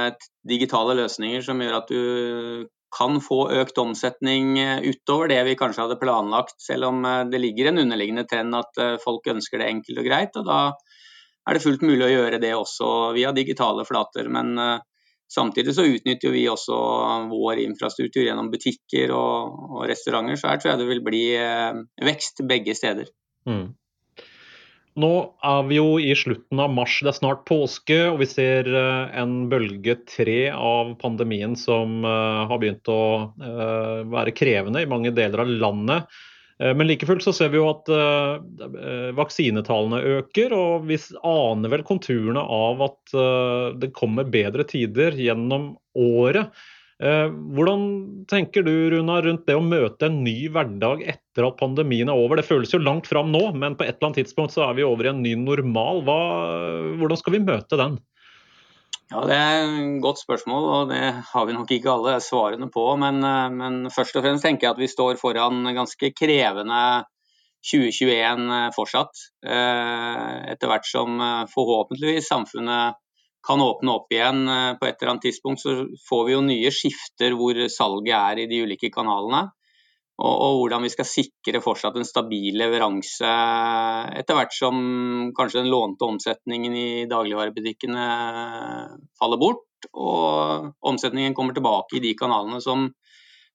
digitale 0.46 0.94
løsninger 1.00 1.42
som 1.42 1.64
gjør 1.64 1.78
at 1.80 1.90
du 1.90 2.68
kan 2.94 3.18
få 3.26 3.40
økt 3.58 3.80
omsetning 3.82 4.52
eh, 4.62 4.84
utover 4.86 5.32
det 5.32 5.40
vi 5.48 5.56
kanskje 5.58 5.88
hadde 5.88 5.98
planlagt, 6.02 6.60
selv 6.62 6.92
om 6.92 7.08
eh, 7.10 7.24
det 7.32 7.42
ligger 7.42 7.72
en 7.72 7.82
underliggende 7.82 8.28
trend 8.30 8.54
at 8.60 8.82
folk 9.02 9.26
ønsker 9.34 9.64
det 9.64 9.72
enkelt 9.72 10.04
og 10.04 10.12
greit. 10.12 10.38
og 10.38 10.46
Da 10.46 10.60
er 11.48 11.58
det 11.58 11.64
fullt 11.66 11.88
mulig 11.88 12.06
å 12.06 12.12
gjøre 12.14 12.42
det 12.44 12.54
også 12.54 12.92
via 13.18 13.34
digitale 13.34 13.88
flater. 13.88 14.30
Men 14.30 14.54
samtidig 15.32 15.74
så 15.74 15.88
utnytter 15.88 16.36
vi 16.36 16.46
også 16.52 16.78
vår 17.32 17.64
infrastruktur 17.64 18.22
gjennom 18.28 18.52
butikker 18.54 19.16
og, 19.16 19.58
og, 19.72 19.82
restauranter. 19.90 20.38
Så 20.38 20.52
her 20.52 20.62
tror 20.62 20.74
jeg 20.74 20.84
det 20.84 20.90
vil 20.92 21.04
bli 21.08 21.26
vekst 22.12 22.44
begge 22.52 22.76
steder. 22.78 23.10
Mm. 23.48 23.72
Nå 24.98 25.12
er 25.46 25.66
vi 25.70 25.78
jo 25.78 25.98
i 26.02 26.14
slutten 26.18 26.62
av 26.62 26.72
mars, 26.74 26.96
det 27.06 27.12
er 27.12 27.18
snart 27.20 27.44
påske, 27.46 27.98
og 28.10 28.22
vi 28.24 28.28
ser 28.30 28.70
eh, 28.72 29.20
en 29.22 29.44
bølge 29.52 30.00
tre 30.10 30.48
av 30.50 30.96
pandemien 31.02 31.54
som 31.60 32.02
har 32.08 32.58
begynt 32.58 32.90
å 32.90 33.02
være 33.38 34.34
krevende 34.34 34.82
i 34.82 34.90
mange 34.90 35.14
deler 35.14 35.44
av 35.44 35.52
landet. 35.52 36.18
Eh, 36.58 36.74
men 36.74 36.90
like 36.90 37.06
fullt 37.06 37.26
så 37.28 37.36
ser 37.38 37.54
vi 37.54 37.62
jo 37.62 37.68
at 37.70 37.92
vaksinetallene 39.20 40.02
øker, 40.18 40.56
og 40.58 40.90
vi 40.90 40.98
aner 41.22 41.76
vel 41.76 41.86
konturene 41.86 42.42
av 42.42 42.82
at 42.90 43.18
det 43.78 43.94
kommer 43.98 44.26
bedre 44.34 44.66
tider 44.66 45.14
gjennom 45.14 45.76
året. 45.94 46.50
Uh, 46.98 47.30
hvordan 47.54 47.82
tenker 48.26 48.64
du 48.66 48.72
Runa, 48.90 49.20
rundt 49.22 49.46
det 49.46 49.54
å 49.54 49.62
møte 49.62 50.08
en 50.10 50.24
ny 50.26 50.48
hverdag 50.50 51.04
etter 51.06 51.46
at 51.46 51.60
pandemien 51.60 52.10
er 52.10 52.18
over? 52.18 52.40
Det 52.40 52.48
føles 52.48 52.74
jo 52.74 52.82
langt 52.82 53.10
fram 53.10 53.30
nå, 53.34 53.44
men 53.54 53.78
på 53.78 53.86
et 53.86 53.96
eller 53.96 54.10
annet 54.10 54.24
tidspunkt 54.24 54.56
så 54.56 54.66
er 54.66 54.80
vi 54.80 54.88
over 54.88 55.06
i 55.06 55.12
en 55.14 55.22
ny 55.22 55.36
normal. 55.38 56.02
Hva, 56.08 56.20
hvordan 56.98 57.22
skal 57.22 57.38
vi 57.38 57.46
møte 57.46 57.78
den? 57.78 58.00
Ja, 59.08 59.22
Det 59.24 59.36
er 59.36 59.62
et 59.64 60.02
godt 60.04 60.20
spørsmål, 60.20 60.66
og 60.78 60.90
det 60.92 61.04
har 61.30 61.46
vi 61.48 61.54
nok 61.56 61.70
ikke 61.72 61.94
alle 61.94 62.18
svarene 62.20 62.68
på. 62.72 62.84
Men, 63.00 63.24
eh, 63.24 63.50
men 63.50 63.90
først 63.90 64.18
og 64.18 64.24
fremst 64.26 64.44
tenker 64.44 64.68
jeg 64.68 64.76
at 64.76 64.82
vi 64.84 64.92
står 64.92 65.16
foran 65.22 65.64
ganske 65.64 66.12
krevende 66.12 67.06
2021 67.72 68.52
eh, 68.52 68.72
fortsatt. 68.76 69.24
Eh, 69.46 70.52
etter 70.52 70.68
hvert 70.68 70.86
som 70.86 71.24
forhåpentligvis 71.54 72.28
samfunnet 72.28 73.00
kan 73.48 73.64
åpne 73.64 73.94
opp 73.96 74.12
igjen 74.12 74.44
på 74.80 74.88
et 74.88 74.98
eller 74.98 75.14
annet 75.14 75.30
tidspunkt, 75.30 75.64
så 75.64 75.86
får 76.10 76.26
vi 76.28 76.36
jo 76.36 76.42
nye 76.44 76.72
skifter 76.76 77.36
hvor 77.40 77.60
salget 77.72 78.18
er 78.18 78.44
i 78.44 78.50
de 78.52 78.66
ulike 78.68 78.92
kanalene 78.94 79.48
og, 80.18 80.34
og, 80.34 80.56
hvordan 80.62 80.86
vi 80.88 80.90
skal 80.90 81.06
sikre 81.06 81.62
fortsatt 81.62 81.98
en 82.00 82.08
stabil 82.08 82.56
leveranse 82.58 83.34
etter 84.18 84.38
hvert 84.38 84.56
som 84.56 84.78
kanskje 85.38 85.62
den 85.62 85.70
lånte 85.70 86.08
omsetningen 86.10 86.74
i 86.74 86.90
dagligvarebutikkene 87.10 88.06
faller 89.20 89.42
bort, 89.42 89.90
og 89.94 90.74
omsetningen 90.90 91.38
kommer 91.38 91.54
tilbake 91.54 92.00
i 92.00 92.04
de 92.08 92.16
kanalene 92.18 92.58
som 92.66 92.90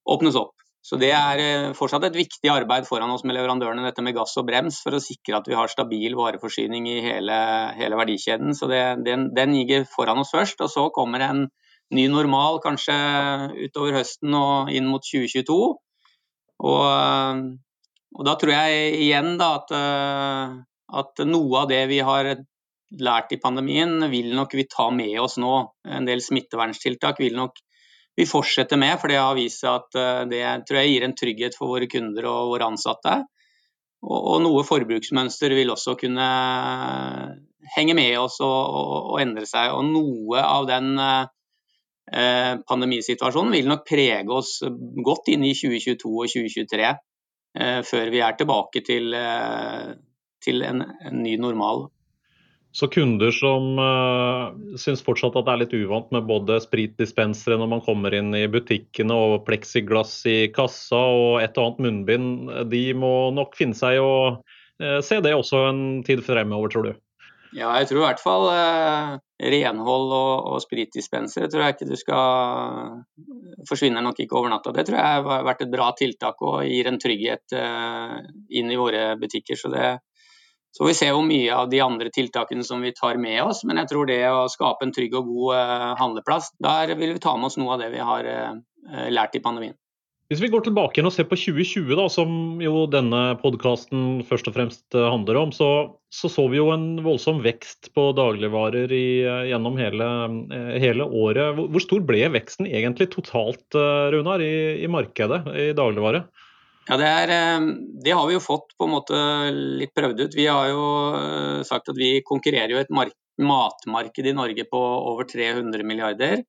åpnes 0.06 0.38
opp. 0.38 0.61
Så 0.82 0.98
Det 0.98 1.12
er 1.14 1.40
eh, 1.40 1.72
fortsatt 1.78 2.08
et 2.08 2.16
viktig 2.18 2.50
arbeid 2.50 2.88
foran 2.88 3.10
oss 3.14 3.22
med 3.22 3.36
leverandørene, 3.36 3.84
dette 3.86 4.02
med 4.02 4.16
gass 4.16 4.34
og 4.40 4.48
brems, 4.48 4.80
for 4.82 4.98
å 4.98 5.02
sikre 5.02 5.38
at 5.38 5.46
vi 5.46 5.54
har 5.54 5.70
stabil 5.70 6.16
vareforsyning 6.18 6.88
i 6.90 6.96
hele, 7.04 7.36
hele 7.78 7.98
verdikjeden. 8.00 8.50
Så 8.58 8.66
det, 8.70 8.82
den, 9.06 9.28
den 9.36 9.54
ligger 9.54 9.86
foran 9.86 10.18
oss 10.24 10.34
først. 10.34 10.64
og 10.66 10.72
Så 10.72 10.88
kommer 10.94 11.22
en 11.22 11.46
ny 11.94 12.08
normal 12.10 12.58
kanskje 12.64 12.96
utover 13.62 14.00
høsten 14.00 14.34
og 14.34 14.72
inn 14.74 14.90
mot 14.90 15.06
2022. 15.06 15.60
Og, 16.66 16.84
eh, 16.90 17.42
og 18.18 18.26
da 18.26 18.38
tror 18.40 18.56
jeg 18.56 19.02
igjen 19.06 19.36
da, 19.38 19.52
at, 19.62 19.74
eh, 19.78 20.56
at, 20.98 21.26
noe 21.30 21.62
av 21.62 21.70
det 21.70 21.84
vi 21.94 22.02
har 22.02 22.34
lært 23.02 23.30
i 23.32 23.40
pandemien, 23.40 24.00
vil 24.10 24.34
nok 24.34 24.58
vi 24.58 24.66
ta 24.66 24.90
med 24.90 25.14
oss 25.22 25.38
nå. 25.38 25.54
En 25.86 26.10
del 26.10 26.20
smitteverntiltak 26.20 27.22
vil 27.22 27.38
nok 27.38 27.62
vi 28.18 28.26
fortsetter 28.28 28.80
med, 28.80 28.98
for 29.00 29.12
det 29.12 29.20
har 29.20 29.36
vist 29.38 29.62
seg 29.64 29.78
at 29.80 30.00
eh, 30.00 30.24
det 30.30 30.42
tror 30.68 30.80
jeg 30.80 30.94
gir 30.94 31.06
en 31.06 31.16
trygghet 31.18 31.58
for 31.58 31.74
våre 31.74 31.88
kunder 31.90 32.28
og 32.30 32.54
våre 32.54 32.68
ansatte. 32.72 33.22
Og, 34.02 34.40
noe 34.42 34.64
forbruksmønster 34.66 35.52
vil 35.54 35.70
også 35.70 35.94
kunne 36.00 36.26
henge 37.76 37.94
med 37.94 38.16
oss 38.18 38.40
og, 38.42 38.50
og, 38.50 38.96
og 39.14 39.20
endre 39.22 39.46
seg. 39.46 39.70
Og 39.76 39.86
noe 39.86 40.42
av 40.42 40.66
den 40.66 40.96
Eh, 42.10 42.54
pandemisituasjonen 42.68 43.54
vil 43.54 43.68
nok 43.70 43.84
prege 43.88 44.34
oss 44.34 44.58
godt 45.06 45.30
inn 45.32 45.44
i 45.46 45.54
2022 45.54 46.10
og 46.10 46.32
2023 46.32 46.88
eh, 46.90 47.78
før 47.86 48.10
vi 48.12 48.20
er 48.26 48.34
tilbake 48.36 48.82
til, 48.84 49.14
eh, 49.14 49.92
til 50.42 50.64
en, 50.66 50.82
en, 50.82 51.22
ny 51.22 51.36
normal. 51.40 51.86
Så 52.72 52.88
kunder 52.88 53.30
som 53.36 53.76
uh, 53.76 54.76
syns 54.80 55.02
fortsatt 55.04 55.36
at 55.36 55.44
det 55.44 55.52
er 55.52 55.60
litt 55.60 55.74
uvant 55.76 56.08
med 56.14 56.24
både 56.24 56.56
spritdispensere 56.64 57.58
når 57.60 57.68
man 57.68 57.84
kommer 57.84 58.14
inn 58.16 58.32
i 58.32 58.46
butikkene 58.48 59.12
og 59.12 59.42
pleksiglass 59.44 60.14
i 60.30 60.38
kassa 60.54 61.02
og 61.12 61.42
et 61.42 61.58
og 61.60 61.66
annet 61.66 61.82
munnbind, 61.84 62.52
de 62.72 62.84
må 62.96 63.28
nok 63.36 63.58
finne 63.58 63.76
seg 63.76 63.98
i 63.98 64.00
å 64.00 64.14
uh, 64.40 65.00
se 65.04 65.20
det 65.20 65.34
også 65.36 65.66
en 65.68 65.82
tid 66.06 66.24
fremover, 66.24 66.72
tror 66.72 66.88
du? 66.88 66.94
Ja, 67.52 67.74
jeg 67.76 67.90
tror 67.90 68.00
i 68.00 68.06
hvert 68.06 68.22
fall 68.24 68.46
uh, 68.48 69.18
renhold 69.52 70.14
og, 70.16 70.32
og 70.54 70.62
spritdispensere 70.64 71.50
tror 71.52 71.66
jeg 71.66 71.76
ikke 71.76 71.90
du 71.90 71.98
skal 72.00 73.02
forsvinner 73.68 74.00
nok 74.00 74.22
ikke 74.24 74.38
over 74.38 74.48
natta. 74.48 74.72
Det 74.72 74.86
tror 74.88 74.96
jeg 74.96 75.26
har 75.28 75.44
vært 75.44 75.66
et 75.66 75.74
bra 75.74 75.90
tiltak 75.98 76.40
og 76.40 76.62
gir 76.64 76.88
en 76.88 76.96
trygghet 77.02 77.52
inn 77.52 78.72
i 78.72 78.78
våre 78.80 79.12
butikker. 79.20 79.60
Så, 79.60 79.68
det, 79.74 79.90
så 80.72 80.88
vi 80.88 80.94
ser 80.96 81.12
jo 81.12 81.20
mye 81.26 81.52
av 81.52 81.68
de 81.68 81.82
andre 81.84 82.08
tiltakene 82.12 82.64
som 82.64 82.80
vi 82.80 82.94
tar 82.96 83.20
med 83.20 83.42
oss. 83.44 83.60
Men 83.68 83.82
jeg 83.82 83.92
tror 83.92 84.08
det 84.08 84.22
å 84.30 84.48
skape 84.48 84.86
en 84.86 84.94
trygg 84.96 85.14
og 85.18 85.28
god 85.28 85.58
eh, 85.58 85.88
handleplass, 86.00 86.54
der 86.64 86.94
vil 86.96 87.12
vi 87.18 87.22
ta 87.22 87.36
med 87.36 87.50
oss 87.50 87.58
noe 87.60 87.74
av 87.76 87.82
det 87.82 87.90
vi 87.92 88.00
har 88.00 88.28
eh, 88.28 89.08
lært 89.12 89.36
i 89.36 89.44
pandemien. 89.44 89.76
Hvis 90.32 90.40
vi 90.40 90.48
går 90.48 90.62
tilbake 90.64 90.96
igjen 90.96 91.10
og 91.10 91.12
ser 91.12 91.26
på 91.28 91.36
2020, 91.36 91.90
da, 91.98 92.06
som 92.08 92.62
jo 92.64 92.86
denne 92.88 93.34
podkasten 93.42 94.22
først 94.24 94.48
og 94.48 94.56
fremst 94.56 94.96
eh, 94.96 95.04
handler 95.12 95.42
om, 95.42 95.52
så, 95.52 95.68
så, 96.08 96.30
så 96.32 96.46
vi 96.48 96.56
jo 96.56 96.70
en 96.72 97.02
voldsom 97.04 97.42
vekst 97.44 97.90
på 97.92 98.06
dagligvarer 98.16 98.94
i, 98.96 99.06
gjennom 99.50 99.76
hele, 99.76 100.08
hele, 100.80 101.04
året. 101.04 101.60
Hvor 101.60 101.84
stor 101.84 102.00
ble 102.08 102.24
veksten 102.32 102.70
egentlig 102.70 103.10
totalt 103.12 103.76
Runar, 103.76 104.40
i, 104.40 104.80
i 104.80 104.88
markedet 104.88 105.44
i 105.52 105.68
dagligvare? 105.76 106.24
Ja, 106.88 106.96
det, 106.98 107.06
er, 107.06 107.32
det, 108.04 108.12
har 108.12 108.26
vi 108.26 108.34
jo 108.34 108.42
fått 108.42 108.72
på 108.78 108.88
en 108.88 108.94
måte 108.96 109.18
litt 109.54 109.92
prøvd 109.94 110.24
ut. 110.24 110.34
Vi 110.34 110.48
har 110.50 110.70
jo 110.72 110.86
sagt 111.66 111.92
at 111.92 111.98
vi 111.98 112.16
konkurrerer 112.26 112.74
jo 112.74 112.80
et 112.80 112.90
matmarked 113.38 114.26
i 114.26 114.34
Norge 114.34 114.66
på 114.70 114.80
over 115.12 115.28
300 115.30 115.86
milliarder. 115.86 116.42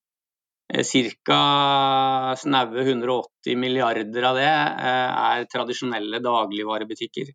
Eh, 0.74 0.84
ca. 1.26 2.36
snaue 2.38 2.82
180 2.82 3.58
milliarder 3.58 4.24
av 4.24 4.36
det 4.40 4.50
eh, 4.50 5.24
er 5.30 5.48
tradisjonelle 5.52 6.22
dagligvarebutikker. 6.24 7.34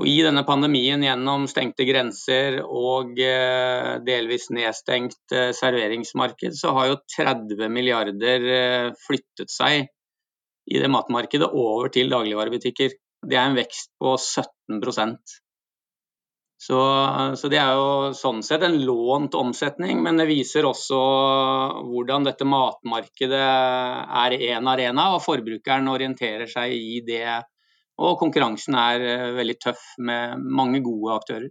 Og 0.00 0.08
I 0.08 0.22
denne 0.24 0.44
pandemien 0.48 1.02
gjennom 1.04 1.48
stengte 1.50 1.84
grenser 1.84 2.60
og 2.62 3.18
eh, 3.20 3.98
delvis 4.06 4.48
nedstengt 4.54 5.34
serveringsmarked, 5.58 6.54
så 6.56 6.72
har 6.78 6.92
jo 6.92 7.00
30 7.16 7.68
milliarder 7.72 8.46
flyttet 9.02 9.52
seg 9.52 9.90
i 10.70 10.80
det 10.82 10.90
matmarkedet 10.92 11.48
over 11.48 11.90
til 11.94 12.12
dagligvarebutikker. 12.12 12.94
Det 13.22 13.38
er 13.38 13.48
en 13.48 13.58
vekst 13.58 13.90
på 14.02 14.16
17 14.18 14.82
så, 16.62 16.78
så, 17.34 17.48
det 17.50 17.58
er 17.58 17.72
jo 17.74 18.12
sånn 18.14 18.38
sett 18.46 18.62
en 18.62 18.76
lånt 18.86 19.34
omsetning, 19.34 19.98
men 20.04 20.20
det 20.20 20.28
viser 20.28 20.68
også 20.68 20.98
hvordan 21.88 22.28
dette 22.28 22.46
matmarkedet 22.46 23.40
er 23.42 24.36
én 24.36 24.70
arena, 24.70 25.08
og 25.16 25.24
forbrukeren 25.24 25.90
orienterer 25.90 26.46
seg 26.46 26.76
i 26.76 27.00
det. 27.02 27.26
Og 27.98 28.14
konkurransen 28.20 28.78
er 28.78 29.06
eh, 29.08 29.26
veldig 29.34 29.56
tøff 29.58 29.82
med 30.06 30.38
mange 30.38 30.78
gode 30.86 31.18
aktører. 31.18 31.50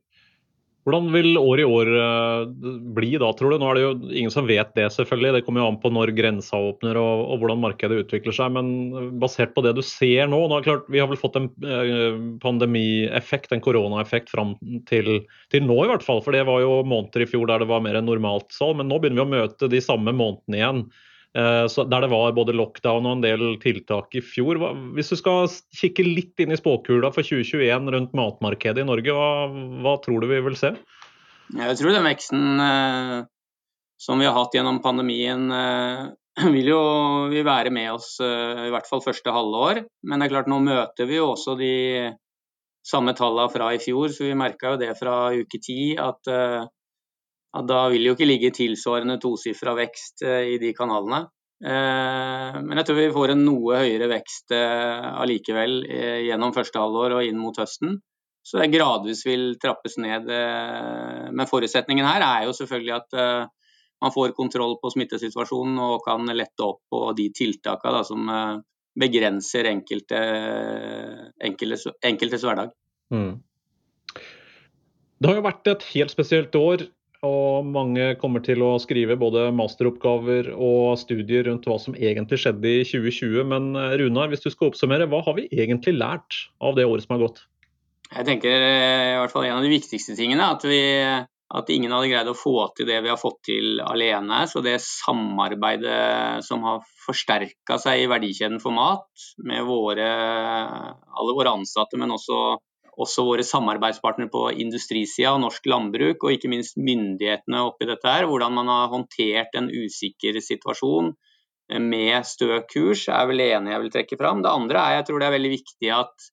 Hvordan 0.81 1.11
vil 1.13 1.37
året 1.37 1.61
i 1.61 1.67
år 1.69 1.89
eh, 1.93 2.69
bli 2.95 3.11
da, 3.21 3.27
tror 3.37 3.53
du? 3.53 3.57
Nå 3.61 3.67
er 3.69 3.77
det 3.77 3.83
jo 3.83 3.91
ingen 4.09 4.33
som 4.33 4.47
vet 4.49 4.71
det, 4.77 4.87
selvfølgelig. 4.95 5.35
Det 5.35 5.41
kommer 5.45 5.61
jo 5.61 5.67
an 5.69 5.77
på 5.83 5.91
når 5.93 6.13
grensa 6.17 6.57
åpner 6.57 6.97
og, 6.97 7.21
og 7.27 7.43
hvordan 7.43 7.61
markedet 7.61 7.99
utvikler 8.01 8.33
seg. 8.33 8.55
Men 8.55 9.11
basert 9.21 9.53
på 9.53 9.61
det 9.65 9.75
du 9.77 9.83
ser 9.85 10.31
nå, 10.31 10.39
nå 10.49 10.61
klart, 10.65 10.89
Vi 10.89 11.01
har 11.01 11.11
vel 11.11 11.21
fått 11.21 11.37
en 11.37 11.51
eh, 11.61 12.17
pandemieffekt, 12.41 13.53
en 13.53 13.61
koronaeffekt 13.61 14.33
fram 14.33 14.55
til, 14.89 15.21
til, 15.53 15.69
nå 15.69 15.77
i 15.85 15.91
hvert 15.93 16.05
fall. 16.07 16.23
For 16.25 16.33
det 16.33 16.47
var 16.49 16.65
jo 16.65 16.81
måneder 16.81 17.27
i 17.27 17.29
fjor 17.29 17.45
der 17.51 17.61
det 17.61 17.69
var 17.69 17.85
mer 17.85 18.01
enn 18.01 18.09
normalt 18.09 18.49
salg. 18.55 18.79
Men 18.81 18.89
nå 18.89 18.97
begynner 18.97 19.21
vi 19.21 19.27
å 19.27 19.33
møte 19.37 19.69
de 19.69 19.85
samme 19.85 20.15
månedene 20.17 20.61
igjen. 20.63 20.85
Eh, 21.31 21.65
der 21.87 22.03
det 22.03 22.09
var 22.11 22.33
både 22.35 22.55
lockdown 22.57 23.05
og 23.07 23.13
en 23.15 23.23
del 23.23 23.43
tiltak 23.63 24.15
i 24.19 24.23
fjor. 24.23 24.59
Hvis 24.97 25.13
du 25.13 25.17
skal 25.19 25.47
kikke 25.79 26.03
litt 26.03 26.41
inn 26.43 26.51
i 26.51 26.59
spåkula 26.59 27.13
for 27.15 27.23
2021 27.23 27.87
rundt 27.95 28.17
matmarkedet 28.17 28.83
i 28.83 28.87
Norge, 28.87 29.15
hva, 29.15 29.47
hva 29.83 29.95
tror 30.03 30.19
du 30.19 30.27
vi 30.31 30.41
vil 30.43 30.57
se? 30.59 30.73
Jeg 31.55 31.77
tror 31.79 31.95
den 31.95 32.07
veksten 32.07 32.65
eh, 32.65 33.15
som 34.01 34.19
vi 34.19 34.27
har 34.27 34.35
hatt 34.35 34.57
gjennom 34.57 34.81
pandemien, 34.83 35.47
vil 36.55 36.67
jo 36.73 36.81
vil 37.31 37.47
være 37.47 37.71
med 37.71 37.93
oss 37.93 38.15
i 38.23 38.71
hvert 38.73 38.87
fall 38.89 39.03
første 39.03 39.31
halvår. 39.31 39.85
Men 40.07 40.19
det 40.19 40.27
er 40.27 40.33
klart, 40.35 40.51
nå 40.51 40.59
møter 40.63 41.07
vi 41.07 41.19
jo 41.19 41.29
også 41.31 41.55
de 41.59 41.73
samme 42.87 43.13
tallene 43.15 43.51
fra 43.53 43.69
i 43.75 43.79
fjor, 43.79 44.09
så 44.09 44.25
vi 44.25 44.35
merka 44.35 44.73
jo 44.73 44.81
det 44.81 44.95
fra 44.97 45.29
uke 45.37 45.59
ti 45.61 45.93
at, 46.01 46.27
da 47.51 47.81
vil 47.91 48.05
jo 48.07 48.15
ikke 48.15 48.27
ligge 48.29 48.53
tilsvarende 48.55 49.17
tosifra 49.21 49.73
vekst 49.75 50.23
i 50.23 50.57
de 50.61 50.71
kanalene. 50.77 51.25
Men 51.61 52.79
jeg 52.79 52.87
tror 52.87 52.97
vi 52.97 53.09
får 53.13 53.33
en 53.33 53.43
noe 53.45 53.81
høyere 53.83 54.07
vekst 54.09 54.53
allikevel 54.55 55.81
gjennom 56.25 56.55
første 56.55 56.79
halvår 56.81 57.17
og 57.17 57.27
inn 57.27 57.37
mot 57.41 57.59
høsten. 57.59 57.99
Så 58.41 58.57
det 58.57 58.71
gradvis 58.73 59.25
vil 59.27 59.59
trappes 59.61 59.99
ned. 60.01 60.31
Men 60.31 61.49
forutsetningen 61.49 62.07
her 62.07 62.23
er 62.25 62.47
jo 62.47 62.55
selvfølgelig 62.57 62.95
at 62.95 63.19
man 64.01 64.15
får 64.15 64.33
kontroll 64.33 64.79
på 64.81 64.89
smittesituasjonen 64.95 65.77
og 65.83 66.01
kan 66.07 66.25
lette 66.33 66.65
opp 66.65 66.81
på 66.89 67.03
de 67.19 67.27
tiltakene 67.35 68.01
som 68.07 68.31
begrenser 68.97 69.69
enkelte, 69.69 70.17
enkeltes, 71.45 71.85
enkeltes 72.03 72.47
hverdag. 72.47 72.73
Mm. 73.13 73.43
Det 75.21 75.29
har 75.29 75.37
jo 75.37 75.45
vært 75.45 75.69
et 75.69 75.85
helt 75.93 76.11
spesielt 76.11 76.57
år, 76.57 76.87
og 77.27 77.67
mange 77.69 78.15
kommer 78.21 78.41
til 78.41 78.63
å 78.65 78.73
skrive 78.81 79.17
både 79.19 79.49
masteroppgaver 79.53 80.49
og 80.55 80.97
studier 80.97 81.45
rundt 81.45 81.67
hva 81.69 81.77
som 81.81 81.93
egentlig 81.93 82.39
skjedde 82.41 82.71
i 82.79 82.85
2020. 82.87 83.45
Men 83.51 83.71
Runar, 84.01 84.31
hvis 84.31 84.41
du 84.41 84.49
skal 84.49 84.71
oppsummere, 84.71 85.05
hva 85.11 85.21
har 85.27 85.37
vi 85.37 85.45
egentlig 85.53 85.93
lært 85.99 86.47
av 86.63 86.73
det 86.79 86.87
året 86.89 87.05
som 87.05 87.17
har 87.17 87.27
gått? 87.27 87.43
Jeg 88.11 88.27
tenker 88.27 88.63
i 88.65 89.19
hvert 89.21 89.31
fall 89.31 89.45
en 89.47 89.59
av 89.59 89.63
de 89.63 89.71
viktigste 89.71 90.17
tingene 90.17 90.49
at, 90.51 90.65
vi, 90.67 90.81
at 91.55 91.69
ingen 91.71 91.93
hadde 91.95 92.09
greid 92.11 92.27
å 92.27 92.35
få 92.35 92.55
til 92.75 92.89
det 92.89 92.97
vi 93.05 93.11
har 93.13 93.19
fått 93.21 93.39
til 93.47 93.79
alene. 93.85 94.41
Så 94.51 94.63
det 94.65 94.79
samarbeidet 94.83 96.41
som 96.43 96.65
har 96.67 96.81
forsterka 97.05 97.77
seg 97.81 98.03
i 98.03 98.09
verdikjeden 98.11 98.59
for 98.63 98.75
mat, 98.75 99.07
med 99.47 99.63
våre, 99.69 100.09
alle 100.91 101.37
våre 101.37 101.55
ansatte, 101.55 102.01
men 102.01 102.17
også, 102.17 102.59
også 102.99 103.23
våre 103.27 103.45
samarbeidspartnere 103.47 104.31
på 104.33 104.47
industrisida 104.63 105.33
norsk 105.39 105.67
landbruk, 105.71 106.23
og 106.23 106.35
ikke 106.35 106.51
minst 106.51 106.79
myndighetene 106.79 107.63
oppi 107.69 107.87
dette 107.89 108.07
her. 108.07 108.27
Hvordan 108.29 108.57
man 108.57 108.71
har 108.71 108.91
håndtert 108.91 109.55
en 109.57 109.71
usikker 109.71 110.41
situasjon 110.43 111.13
med 111.79 112.27
stø 112.27 112.59
kurs, 112.67 113.07
er 113.07 113.29
vel 113.29 113.45
ene 113.45 113.71
jeg 113.71 113.83
vil 113.85 113.95
trekke 113.95 114.19
fram. 114.19 114.43
Det 114.43 114.51
andre 114.51 114.83
er 114.83 114.99
jeg 114.99 115.07
tror 115.07 115.21
det 115.21 115.29
er 115.29 115.37
veldig 115.37 115.55
viktig 115.55 115.95
at 115.95 116.31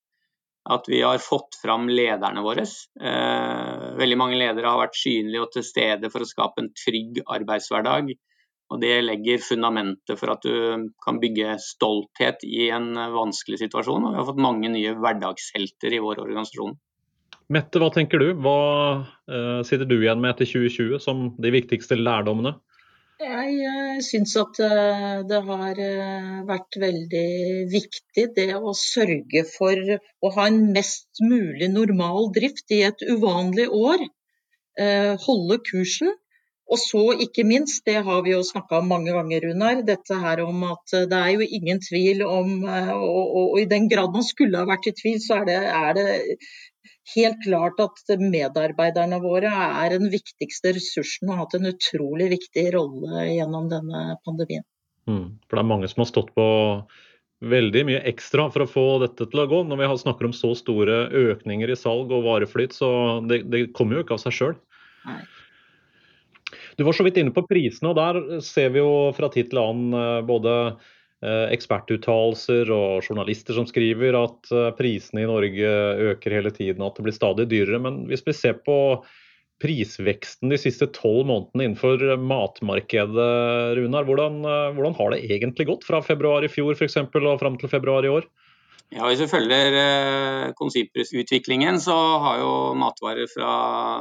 at 0.68 0.88
vi 0.90 1.00
har 1.00 1.20
fått 1.22 1.56
fram 1.62 1.86
lederne 1.88 2.42
våre. 2.44 2.64
Eh, 3.00 3.84
veldig 3.96 4.18
mange 4.20 4.36
ledere 4.36 4.68
har 4.68 4.82
vært 4.82 4.98
synlige 5.00 5.44
og 5.46 5.52
til 5.54 5.64
stede 5.64 6.10
for 6.12 6.24
å 6.24 6.28
skape 6.28 6.60
en 6.60 6.72
trygg 6.76 7.22
arbeidshverdag. 7.24 8.10
Og 8.68 8.82
Det 8.82 8.98
legger 9.00 9.40
fundamentet 9.40 10.18
for 10.20 10.34
at 10.34 10.44
du 10.44 10.90
kan 11.04 11.20
bygge 11.22 11.56
stolthet 11.64 12.44
i 12.44 12.68
en 12.74 12.90
vanskelig 13.14 13.62
situasjon. 13.62 14.04
Og 14.04 14.12
vi 14.12 14.20
har 14.20 14.28
fått 14.28 14.44
mange 14.44 14.68
nye 14.72 14.92
hverdagshelter 14.98 15.96
i 15.96 16.02
vår 16.04 16.20
organisasjon. 16.26 16.76
Mette, 17.48 17.80
hva 17.80 17.88
tenker 17.94 18.20
du? 18.20 18.34
Hva 18.44 18.58
uh, 19.00 19.60
sitter 19.64 19.88
du 19.88 19.96
igjen 20.02 20.20
med 20.20 20.34
etter 20.34 20.50
2020 20.50 21.00
som 21.00 21.30
de 21.40 21.54
viktigste 21.54 21.96
lærdommene? 21.96 22.58
Jeg 23.18 23.54
eh, 23.66 23.96
syns 24.06 24.36
at 24.38 24.60
eh, 24.62 25.14
det 25.26 25.38
har 25.42 25.78
eh, 25.82 26.34
vært 26.46 26.76
veldig 26.78 27.30
viktig 27.72 28.24
det 28.36 28.52
å 28.54 28.74
sørge 28.78 29.42
for 29.50 29.74
å 30.22 30.30
ha 30.36 30.44
en 30.46 30.60
mest 30.76 31.18
mulig 31.18 31.66
normal 31.72 32.30
drift 32.36 32.70
i 32.70 32.84
et 32.86 33.02
uvanlig 33.02 33.66
år. 33.74 34.06
Holde 34.78 35.56
kursen. 35.66 36.12
Og 36.68 36.80
så 36.80 37.02
ikke 37.24 37.46
minst, 37.48 37.80
det 37.88 38.02
har 38.04 38.24
vi 38.26 38.34
jo 38.34 38.42
snakka 38.44 38.82
om 38.82 38.90
mange 38.92 39.12
ganger, 39.14 39.46
Runar, 39.46 39.80
dette 39.88 40.18
her 40.20 40.42
om 40.44 40.66
at 40.68 40.96
det 41.08 41.16
er 41.16 41.30
jo 41.32 41.46
ingen 41.58 41.80
tvil 41.80 42.20
om 42.26 42.50
og, 42.68 43.04
og, 43.08 43.36
og, 43.40 43.54
i 43.62 43.68
den 43.70 43.88
grad 43.88 44.12
man 44.12 44.26
skulle 44.26 44.60
ha 44.60 44.68
vært 44.68 44.90
i 44.90 44.96
tvil, 44.98 45.16
så 45.24 45.40
er 45.40 45.48
det, 45.48 45.58
er 45.78 45.96
det 45.96 46.08
helt 47.14 47.40
klart 47.44 47.80
at 47.80 48.14
medarbeiderne 48.20 49.20
våre 49.24 49.48
er 49.48 49.96
den 49.96 50.10
viktigste 50.12 50.74
ressursen 50.76 51.30
og 51.30 51.34
har 51.34 51.44
hatt 51.46 51.58
en 51.58 51.70
utrolig 51.72 52.28
viktig 52.36 52.66
rolle 52.76 53.24
gjennom 53.30 53.70
denne 53.72 54.04
pandemien. 54.28 54.66
Mm, 55.08 55.38
for 55.48 55.56
det 55.56 55.64
er 55.64 55.70
mange 55.72 55.88
som 55.88 56.04
har 56.04 56.10
stått 56.10 56.34
på 56.36 56.48
veldig 57.48 57.84
mye 57.86 58.04
ekstra 58.10 58.48
for 58.52 58.64
å 58.64 58.70
få 58.70 58.86
dette 59.04 59.28
til 59.30 59.40
å 59.40 59.48
gå. 59.48 59.62
Når 59.64 59.80
vi 59.80 59.90
snakker 60.02 60.28
om 60.28 60.36
så 60.36 60.52
store 60.58 61.06
økninger 61.16 61.70
i 61.70 61.78
salg 61.78 62.12
og 62.12 62.26
vareflyt, 62.26 62.76
så 62.76 62.90
det, 63.28 63.44
det 63.52 63.68
kommer 63.78 63.98
jo 63.98 64.04
ikke 64.04 64.18
av 64.18 64.24
seg 64.26 64.36
sjøl. 64.36 64.56
Du 66.78 66.84
var 66.86 66.94
så 66.94 67.04
vidt 67.06 67.18
inne 67.18 67.34
på 67.34 67.42
prisene, 67.50 67.90
og 67.90 67.98
der 67.98 68.40
ser 68.46 68.70
vi 68.74 68.78
jo 68.78 69.10
fra 69.16 69.30
tid 69.34 69.50
til 69.50 69.60
annen 69.60 69.98
eh, 69.98 70.22
både 70.26 70.54
Eh, 71.18 71.48
ekspertuttalelser 71.50 72.68
og 72.70 73.02
journalister 73.02 73.56
som 73.56 73.64
skriver 73.66 74.14
at 74.14 74.50
eh, 74.54 74.68
prisene 74.78 75.24
i 75.24 75.26
Norge 75.26 75.70
øker 76.12 76.36
hele 76.36 76.52
tiden 76.54 76.78
og 76.78 76.92
at 76.92 77.00
det 77.00 77.06
blir 77.08 77.16
stadig 77.16 77.46
dyrere. 77.50 77.80
Men 77.82 78.04
hvis 78.06 78.22
vi 78.22 78.36
ser 78.38 78.60
på 78.62 78.76
prisveksten 79.58 80.52
de 80.52 80.60
siste 80.62 80.86
tolv 80.94 81.26
månedene 81.26 81.66
innenfor 81.66 82.04
matmarkedet, 82.22 83.26
Runar, 83.80 84.06
hvordan, 84.06 84.38
eh, 84.46 84.68
hvordan, 84.78 84.94
har 85.00 85.10
det 85.10 85.24
egentlig 85.26 85.66
gått 85.72 85.88
fra 85.88 85.98
februar 86.06 86.46
i 86.46 86.52
fjor 86.52 86.78
f.eks. 86.78 87.00
og 87.02 87.42
fram 87.42 87.58
til 87.58 87.72
februar 87.72 88.06
i 88.06 88.14
år? 88.14 88.30
Ja, 88.88 89.04
Hvis 89.04 89.20
vi 89.20 89.28
følger 89.28 89.74
eh, 89.76 90.48
så 91.84 91.96
har 92.24 92.38
jo 92.40 92.52
matvarer 92.74 93.28
fra 93.28 93.50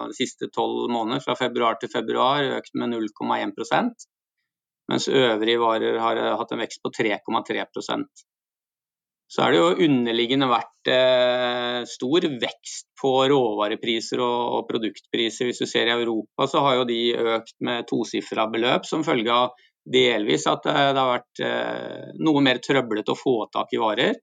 de 0.07 0.15
siste 0.15 0.47
tolv 0.47 0.87
måneder, 0.89 1.19
fra 1.25 1.35
februar 1.35 1.75
til 1.81 1.91
februar, 1.91 2.39
økt 2.59 2.71
med 2.73 2.95
0,1 2.95 4.07
mens 4.87 5.09
øvrige 5.11 5.59
varer 5.59 5.99
har 5.99 6.21
eh, 6.21 6.33
hatt 6.39 6.55
en 6.55 6.63
vekst 6.63 6.83
på 6.83 6.93
3,3% 6.95 8.25
så 9.27 9.43
er 9.43 9.51
det 9.51 9.57
jo 9.59 9.87
underliggende 9.89 10.47
vært 10.47 10.87
eh, 10.87 11.81
stor 11.91 12.27
vekst 12.39 12.85
på 13.01 13.09
råvarepriser 13.27 14.21
og, 14.23 14.43
og, 14.55 14.61
produktpriser. 14.69 15.49
Hvis 15.49 15.59
du 15.59 15.67
ser 15.67 15.89
i 15.89 15.95
Europa, 15.97 16.45
så 16.47 16.61
har 16.63 16.77
jo 16.77 16.85
de 16.87 17.01
økt 17.35 17.57
med 17.67 17.83
tosifra 17.89 18.45
beløp 18.53 18.87
som 18.87 19.03
følge 19.03 19.35
av 19.35 19.59
delvis 19.83 20.47
at 20.47 20.69
eh, 20.71 20.79
det 20.95 21.03
har 21.03 21.17
vært 21.17 21.43
noe 22.23 22.45
mer 22.45 22.63
trøblete 22.63 23.11
å 23.11 23.19
få 23.19 23.35
tak 23.51 23.75
i 23.75 23.83
varer. 23.83 24.15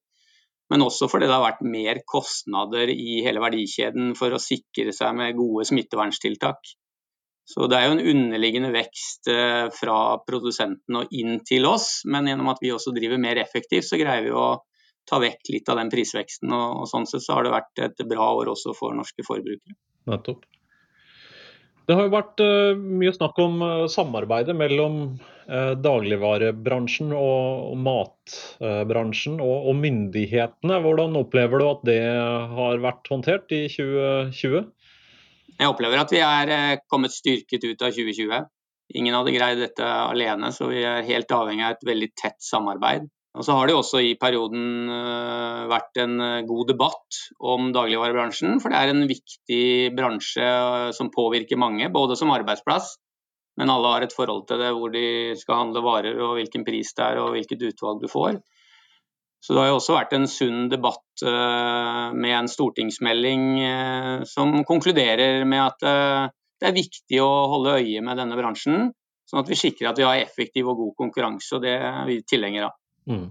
Men 0.72 0.85
også 0.87 1.11
fordi 1.12 1.29
det 1.29 1.35
har 1.35 1.44
vært 1.44 1.66
mer 1.68 2.00
kostnader 2.09 2.90
i 2.92 3.20
hele 3.24 3.42
verdikjeden 3.42 4.14
for 4.18 4.33
å 4.33 4.40
sikre 4.40 4.94
seg 4.96 5.12
med 5.18 5.37
gode 5.37 5.66
smitteverntiltak. 5.68 6.72
Så 7.44 7.66
det 7.68 7.77
er 7.77 7.90
jo 7.90 7.96
en 7.98 8.07
underliggende 8.14 8.70
vekst 8.72 9.29
eh, 9.29 9.66
fra 9.77 9.96
produsenten 10.24 11.03
og 11.03 11.12
inn 11.12 11.42
til 11.44 11.68
oss, 11.68 11.98
men 12.09 12.31
gjennom 12.31 12.48
at 12.55 12.62
vi 12.64 12.72
også 12.72 12.94
driver 12.96 13.20
mer 13.20 13.40
effektivt, 13.42 13.85
så 13.90 14.00
greier 14.00 14.24
vi 14.24 14.33
å 14.33 14.46
ta 15.05 15.20
vekk 15.20 15.53
litt 15.53 15.68
av 15.68 15.83
den 15.83 15.92
prisveksten. 15.92 16.53
Og, 16.57 16.87
sånn 16.88 17.05
sett 17.11 17.27
så 17.27 17.37
har 17.37 17.44
det 17.44 17.53
vært 17.53 17.85
et 17.85 18.05
bra 18.09 18.31
år 18.38 18.55
også 18.55 18.72
for 18.79 18.96
norske 18.96 19.27
forbrukere. 19.27 19.77
Nettopp. 20.09 20.48
Det 21.85 21.96
har 21.98 22.07
jo 22.07 22.14
vært 22.14 22.40
uh, 22.40 22.81
mye 22.81 23.12
snakk 23.12 23.38
om 23.44 23.61
uh, 23.61 23.87
samarbeidet 23.92 24.57
mellom 24.57 25.18
dagligvarebransjen 25.46 27.11
og, 27.16 27.74
matbransjen 27.85 29.37
og, 29.38 29.68
og, 29.70 29.76
myndighetene. 29.83 30.78
Hvordan 30.85 31.18
opplever 31.20 31.61
du 31.61 31.66
at 31.68 31.85
det 31.88 32.00
har 32.04 32.80
vært 32.85 33.12
håndtert 33.12 33.52
i 33.52 33.66
2020? 33.72 34.70
Jeg 35.54 35.70
opplever 35.70 36.02
at 36.02 36.12
vi 36.12 36.20
er 36.24 36.50
eh, 36.50 36.78
kommet 36.90 37.14
styrket 37.14 37.64
ut 37.66 37.83
av 37.83 37.94
2020. 37.94 38.46
Ingen 38.98 39.16
hadde 39.16 39.35
greid 39.35 39.61
dette 39.62 39.87
alene, 39.87 40.50
så 40.52 40.68
vi 40.70 40.83
er 40.85 41.07
helt 41.07 41.30
avhengig 41.33 41.64
av 41.66 41.76
et 41.76 41.87
veldig 41.88 42.11
tett 42.18 42.40
samarbeid. 42.42 43.07
Og 43.35 43.42
så 43.46 43.54
har 43.57 43.66
det 43.66 43.74
også 43.74 44.02
i 44.02 44.12
perioden 44.18 44.90
eh, 44.90 45.62
vært 45.70 46.02
en 46.02 46.18
eh, 46.22 46.42
god 46.48 46.72
debatt 46.72 47.20
om 47.38 47.70
dagligvarebransjen. 47.74 48.59
For 48.62 48.74
det 48.74 48.80
er 48.80 48.94
en 48.94 49.07
viktig 49.11 49.64
bransje 49.94 50.50
som 50.98 51.12
påvirker 51.14 51.61
mange, 51.61 51.90
både 51.94 52.18
som 52.18 52.35
arbeidsplass, 52.35 52.96
men 53.61 53.71
alle 53.71 53.93
har 53.93 54.05
et 54.05 54.14
forhold 54.14 54.47
til 54.49 54.61
det 54.62 54.73
hvor 54.75 54.90
de 54.95 55.07
skal 55.38 55.61
handle 55.62 55.83
varer 55.85 56.19
og 56.19 56.37
hvilken 56.38 56.67
pris 56.67 56.90
det 56.97 57.07
er 57.07 57.21
og 57.23 57.35
hvilket 57.37 57.62
utvalg 57.71 58.03
du 58.03 58.09
får. 58.11 58.40
Så 59.45 59.53
det 59.53 59.61
har 59.61 59.69
jo 59.69 59.77
også 59.77 59.93
vært 59.93 60.14
en 60.17 60.27
sunn 60.31 60.69
debatt 60.73 61.25
eh, 61.29 62.07
med 62.17 62.33
en 62.33 62.49
stortingsmelding 62.49 63.43
eh, 63.61 64.23
som 64.29 64.57
konkluderer 64.64 65.45
med 65.45 65.61
at 65.67 65.85
eh, 65.85 66.29
det 66.62 66.71
er 66.71 66.79
viktig 66.79 67.21
å 67.21 67.31
holde 67.53 67.75
øye 67.83 68.01
med 68.07 68.17
denne 68.17 68.38
bransjen, 68.38 68.88
sånn 69.29 69.43
at 69.43 69.51
vi 69.53 69.59
sikrer 69.61 69.90
at 69.90 70.01
vi 70.01 70.07
har 70.09 70.23
effektiv 70.23 70.71
og 70.73 70.81
god 70.81 70.95
konkurranse. 71.03 71.59
og 71.59 71.67
Det 71.67 71.75
er 71.77 72.01
vi 72.09 72.23
tilhengere 72.25 72.71
av. 72.71 72.79
Mm. 73.11 73.27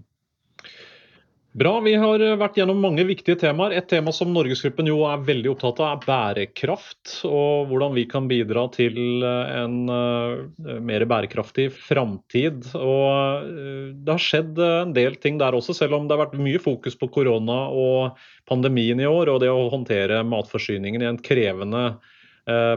Bra. 1.54 1.76
Vi 1.86 1.92
har 2.02 2.22
eh, 2.24 2.34
vært 2.42 2.56
gjennom 2.58 2.80
mange 2.82 3.04
viktige 3.06 3.38
temaer. 3.44 3.76
Et 3.78 3.86
tema 3.86 4.10
som 4.16 4.32
Norgesgruppen 4.34 4.88
jo 4.90 5.04
er 5.06 5.22
veldig 5.22 5.52
opptatt 5.52 5.82
av, 5.86 6.00
er 6.00 6.08
bærekraft. 6.08 7.12
Og 7.30 7.70
hvordan 7.70 7.94
vi 7.94 8.08
kan 8.10 8.26
bidra 8.30 8.64
til 8.74 9.22
eh, 9.22 9.52
en 9.60 9.76
uh, 9.86 10.80
mer 10.82 11.06
bærekraftig 11.10 11.68
framtid. 11.76 12.72
Og 12.74 13.46
det 13.94 14.16
har 14.16 14.24
skjedd 14.24 14.58
en 14.66 14.96
del 14.98 15.20
ting 15.22 15.38
der 15.42 15.54
også, 15.54 15.78
selv 15.78 16.00
om 16.00 16.10
det 16.10 16.18
har 16.18 16.26
vært 16.26 16.42
mye 16.42 16.62
fokus 16.64 16.98
på 16.98 17.12
korona 17.14 17.60
og 17.70 18.18
pandemien 18.50 19.04
i 19.04 19.10
år. 19.10 19.36
Og 19.36 19.44
det 19.46 19.54
å 19.54 19.70
håndtere 19.74 20.24
matforsyningen 20.26 21.06
i 21.06 21.12
en 21.12 21.22
krevende 21.22 21.86
Eh, 21.94 22.14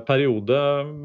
periode. 0.06 0.58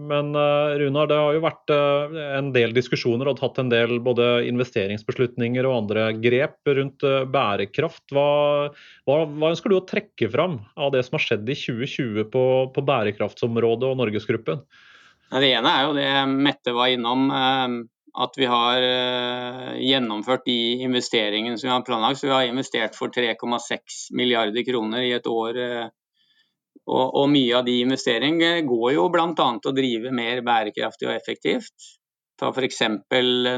Men 0.09 0.35
eh, 0.35 0.77
Runar, 0.77 1.07
det 1.09 1.17
har 1.17 1.35
jo 1.35 1.43
vært 1.43 1.73
eh, 1.73 2.17
en 2.37 2.51
del 2.53 2.75
diskusjoner 2.75 3.31
og 3.31 3.39
tatt 3.39 3.57
en 3.61 3.71
del 3.71 3.97
både 4.03 4.43
investeringsbeslutninger 4.49 5.65
og 5.65 5.77
andre 5.79 6.09
grep 6.21 6.71
rundt 6.77 7.05
bærekraft. 7.33 8.03
Hva, 8.13 8.27
hva, 9.09 9.17
hva 9.25 9.53
ønsker 9.53 9.71
du 9.71 9.79
å 9.79 9.85
trekke 9.87 10.29
fram 10.33 10.59
av 10.77 10.93
det 10.93 11.01
som 11.07 11.17
har 11.17 11.25
skjedd 11.25 11.49
i 11.49 11.57
2020 11.57 12.27
på, 12.33 12.43
på 12.75 12.85
bærekraftsområdet 12.85 13.89
og 13.89 13.97
Norgesgruppen? 14.03 14.61
Det 15.31 15.47
ene 15.55 15.71
er 15.71 15.87
jo 15.87 15.95
det 15.95 16.11
Mette 16.27 16.73
var 16.75 16.91
innom, 16.91 17.29
at 17.31 18.35
vi 18.35 18.47
har 18.51 18.83
gjennomført 19.79 20.43
de 20.43 20.83
investeringene 20.83 21.55
som 21.55 21.69
vi 21.69 21.71
har 21.71 21.85
planlagt. 21.87 22.19
Så 22.19 22.27
vi 22.27 22.35
har 22.35 22.49
investert 22.49 22.97
for 22.99 23.13
3,6 23.15 24.11
milliarder 24.19 24.67
kroner 24.67 25.07
i 25.07 25.13
et 25.15 25.29
år 25.31 25.61
og, 26.87 27.05
og 27.21 27.29
mye 27.31 27.55
av 27.59 27.65
de 27.67 27.77
investeringene 27.83 28.65
går 28.67 28.95
jo 28.95 29.07
bl.a. 29.13 29.31
til 29.35 29.71
å 29.71 29.75
drive 29.77 30.13
mer 30.15 30.43
bærekraftig 30.45 31.09
og 31.09 31.15
effektivt. 31.15 31.89
Ta 32.39 32.49
f.eks. 32.49 32.81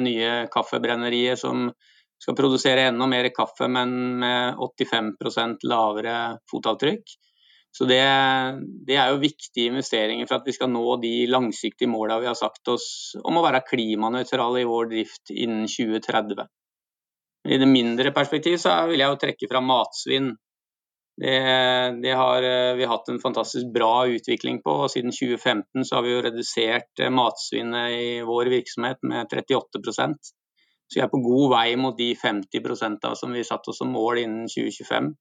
nye 0.03 0.31
kaffebrennerier 0.51 1.39
som 1.39 1.69
skal 2.23 2.37
produsere 2.37 2.87
enda 2.87 3.07
mer 3.09 3.27
kaffe, 3.35 3.67
men 3.71 3.93
med 4.21 4.59
85% 4.59 5.65
lavere 5.67 6.17
fotavtrykk. 6.51 7.15
Så 7.73 7.87
det, 7.89 8.03
det, 8.85 8.95
er 9.01 9.09
jo 9.09 9.21
viktige 9.23 9.71
investeringer 9.71 10.27
for 10.29 10.37
at 10.37 10.45
vi 10.47 10.53
skal 10.53 10.69
nå 10.69 10.83
de 11.01 11.13
langsiktige 11.25 11.89
målene 11.89 12.21
vi 12.21 12.29
har 12.29 12.37
sagt 12.37 12.69
oss 12.69 12.85
om 13.25 13.39
å 13.39 13.43
være 13.43 13.63
klimanøytrale 13.65 14.61
i 14.61 14.67
vår 14.69 14.91
drift 14.91 15.33
innen 15.33 15.65
2030. 15.65 16.45
I 17.49 17.57
det 17.59 17.67
mindre 17.67 18.13
perspektiv 18.15 18.59
så 18.61 18.75
vil 18.91 19.01
jeg 19.01 19.09
jo 19.09 19.19
trekke 19.23 19.49
fram 19.49 19.65
matsvinn. 19.71 20.29
Det, 21.21 22.01
det, 22.03 22.11
har 22.11 22.43
eh, 22.43 22.75
vi 22.75 22.85
hatt 22.89 23.09
en 23.09 23.19
fantastisk 23.21 23.73
bra 23.73 24.07
utvikling 24.07 24.61
på. 24.63 24.71
og 24.85 24.91
Siden 24.91 25.13
2015 25.13 25.85
så 25.85 25.95
har 25.95 26.05
vi 26.05 26.15
jo 26.15 26.23
redusert 26.25 27.01
eh, 27.01 27.11
matsvinnet 27.13 27.97
i 27.97 28.07
vår 28.25 28.49
virksomhet 28.53 29.03
med 29.05 29.29
38% 29.29 30.17
Så 30.23 30.97
vi 30.97 31.03
er 31.05 31.11
på 31.11 31.21
god 31.21 31.51
vei 31.53 31.67
mot 31.77 31.97
de 31.97 32.13
50% 32.17 33.13
som 33.19 33.37
vi 33.37 33.45
satte 33.45 33.69
oss 33.69 33.83
som 33.83 33.93
mål 33.93 34.23
innen 34.23 34.49
2025. 34.49 35.13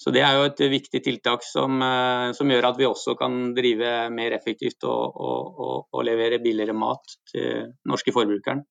Så 0.00 0.10
Det 0.10 0.22
er 0.24 0.38
jo 0.38 0.48
et 0.48 0.60
viktig 0.72 1.02
tiltak 1.04 1.44
som, 1.46 1.78
eh, 1.86 2.32
som 2.34 2.50
gjør 2.50 2.72
at 2.72 2.82
vi 2.82 2.90
også 2.90 3.14
kan 3.20 3.54
drive 3.54 4.10
mer 4.10 4.34
effektivt 4.34 4.82
og, 4.88 5.14
og, 5.14 5.64
og, 5.66 5.88
og 5.92 6.04
levere 6.08 6.42
billigere 6.42 6.74
mat 6.74 7.18
til 7.30 7.70
norske 7.86 8.14
forbrukeren. 8.16 8.66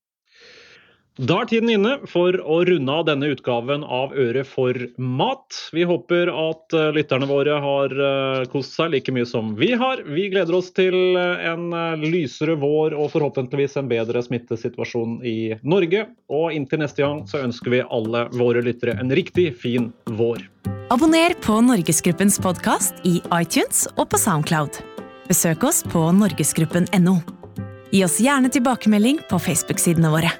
Da 1.20 1.42
er 1.42 1.48
tiden 1.50 1.68
inne 1.68 1.90
for 2.08 2.32
å 2.32 2.62
runde 2.64 2.92
av 2.96 3.02
denne 3.04 3.28
utgaven 3.34 3.82
av 3.84 4.14
Øre 4.16 4.40
for 4.48 4.72
mat. 4.96 5.52
Vi 5.76 5.84
håper 5.84 6.30
at 6.32 6.72
eh, 6.72 6.88
lytterne 6.96 7.28
våre 7.28 7.58
har 7.60 7.92
eh, 7.92 8.46
kost 8.48 8.78
seg 8.78 8.94
like 8.94 9.12
mye 9.12 9.28
som 9.28 9.50
vi 9.58 9.74
har. 9.76 10.00
Vi 10.08 10.30
gleder 10.32 10.56
oss 10.56 10.70
til 10.72 10.96
eh, 11.20 11.44
en 11.50 11.68
lysere 12.00 12.56
vår 12.62 12.96
og 12.96 13.12
forhåpentligvis 13.12 13.76
en 13.76 13.92
bedre 13.92 14.24
smittesituasjon 14.24 15.20
i 15.28 15.36
Norge. 15.60 16.06
Og 16.32 16.56
inntil 16.56 16.80
neste 16.86 17.04
gang 17.04 17.26
så 17.28 17.44
ønsker 17.44 17.76
vi 17.76 17.84
alle 17.84 18.24
våre 18.32 18.64
lyttere 18.64 18.96
en 18.96 19.12
riktig 19.12 19.50
fin 19.60 19.92
vår. 20.08 20.46
Abonner 20.88 21.36
på 21.44 21.60
Norgesgruppens 21.68 22.40
podkast 22.40 22.96
i 23.04 23.18
iTunes 23.36 23.84
og 23.98 24.08
på 24.08 24.24
Soundcloud. 24.24 24.80
Besøk 25.28 25.68
oss 25.68 25.84
på 25.84 26.08
norgesgruppen.no. 26.16 27.20
Gi 27.92 28.06
oss 28.08 28.22
gjerne 28.24 28.48
tilbakemelding 28.48 29.20
på 29.28 29.48
Facebook-sidene 29.50 30.16
våre. 30.16 30.32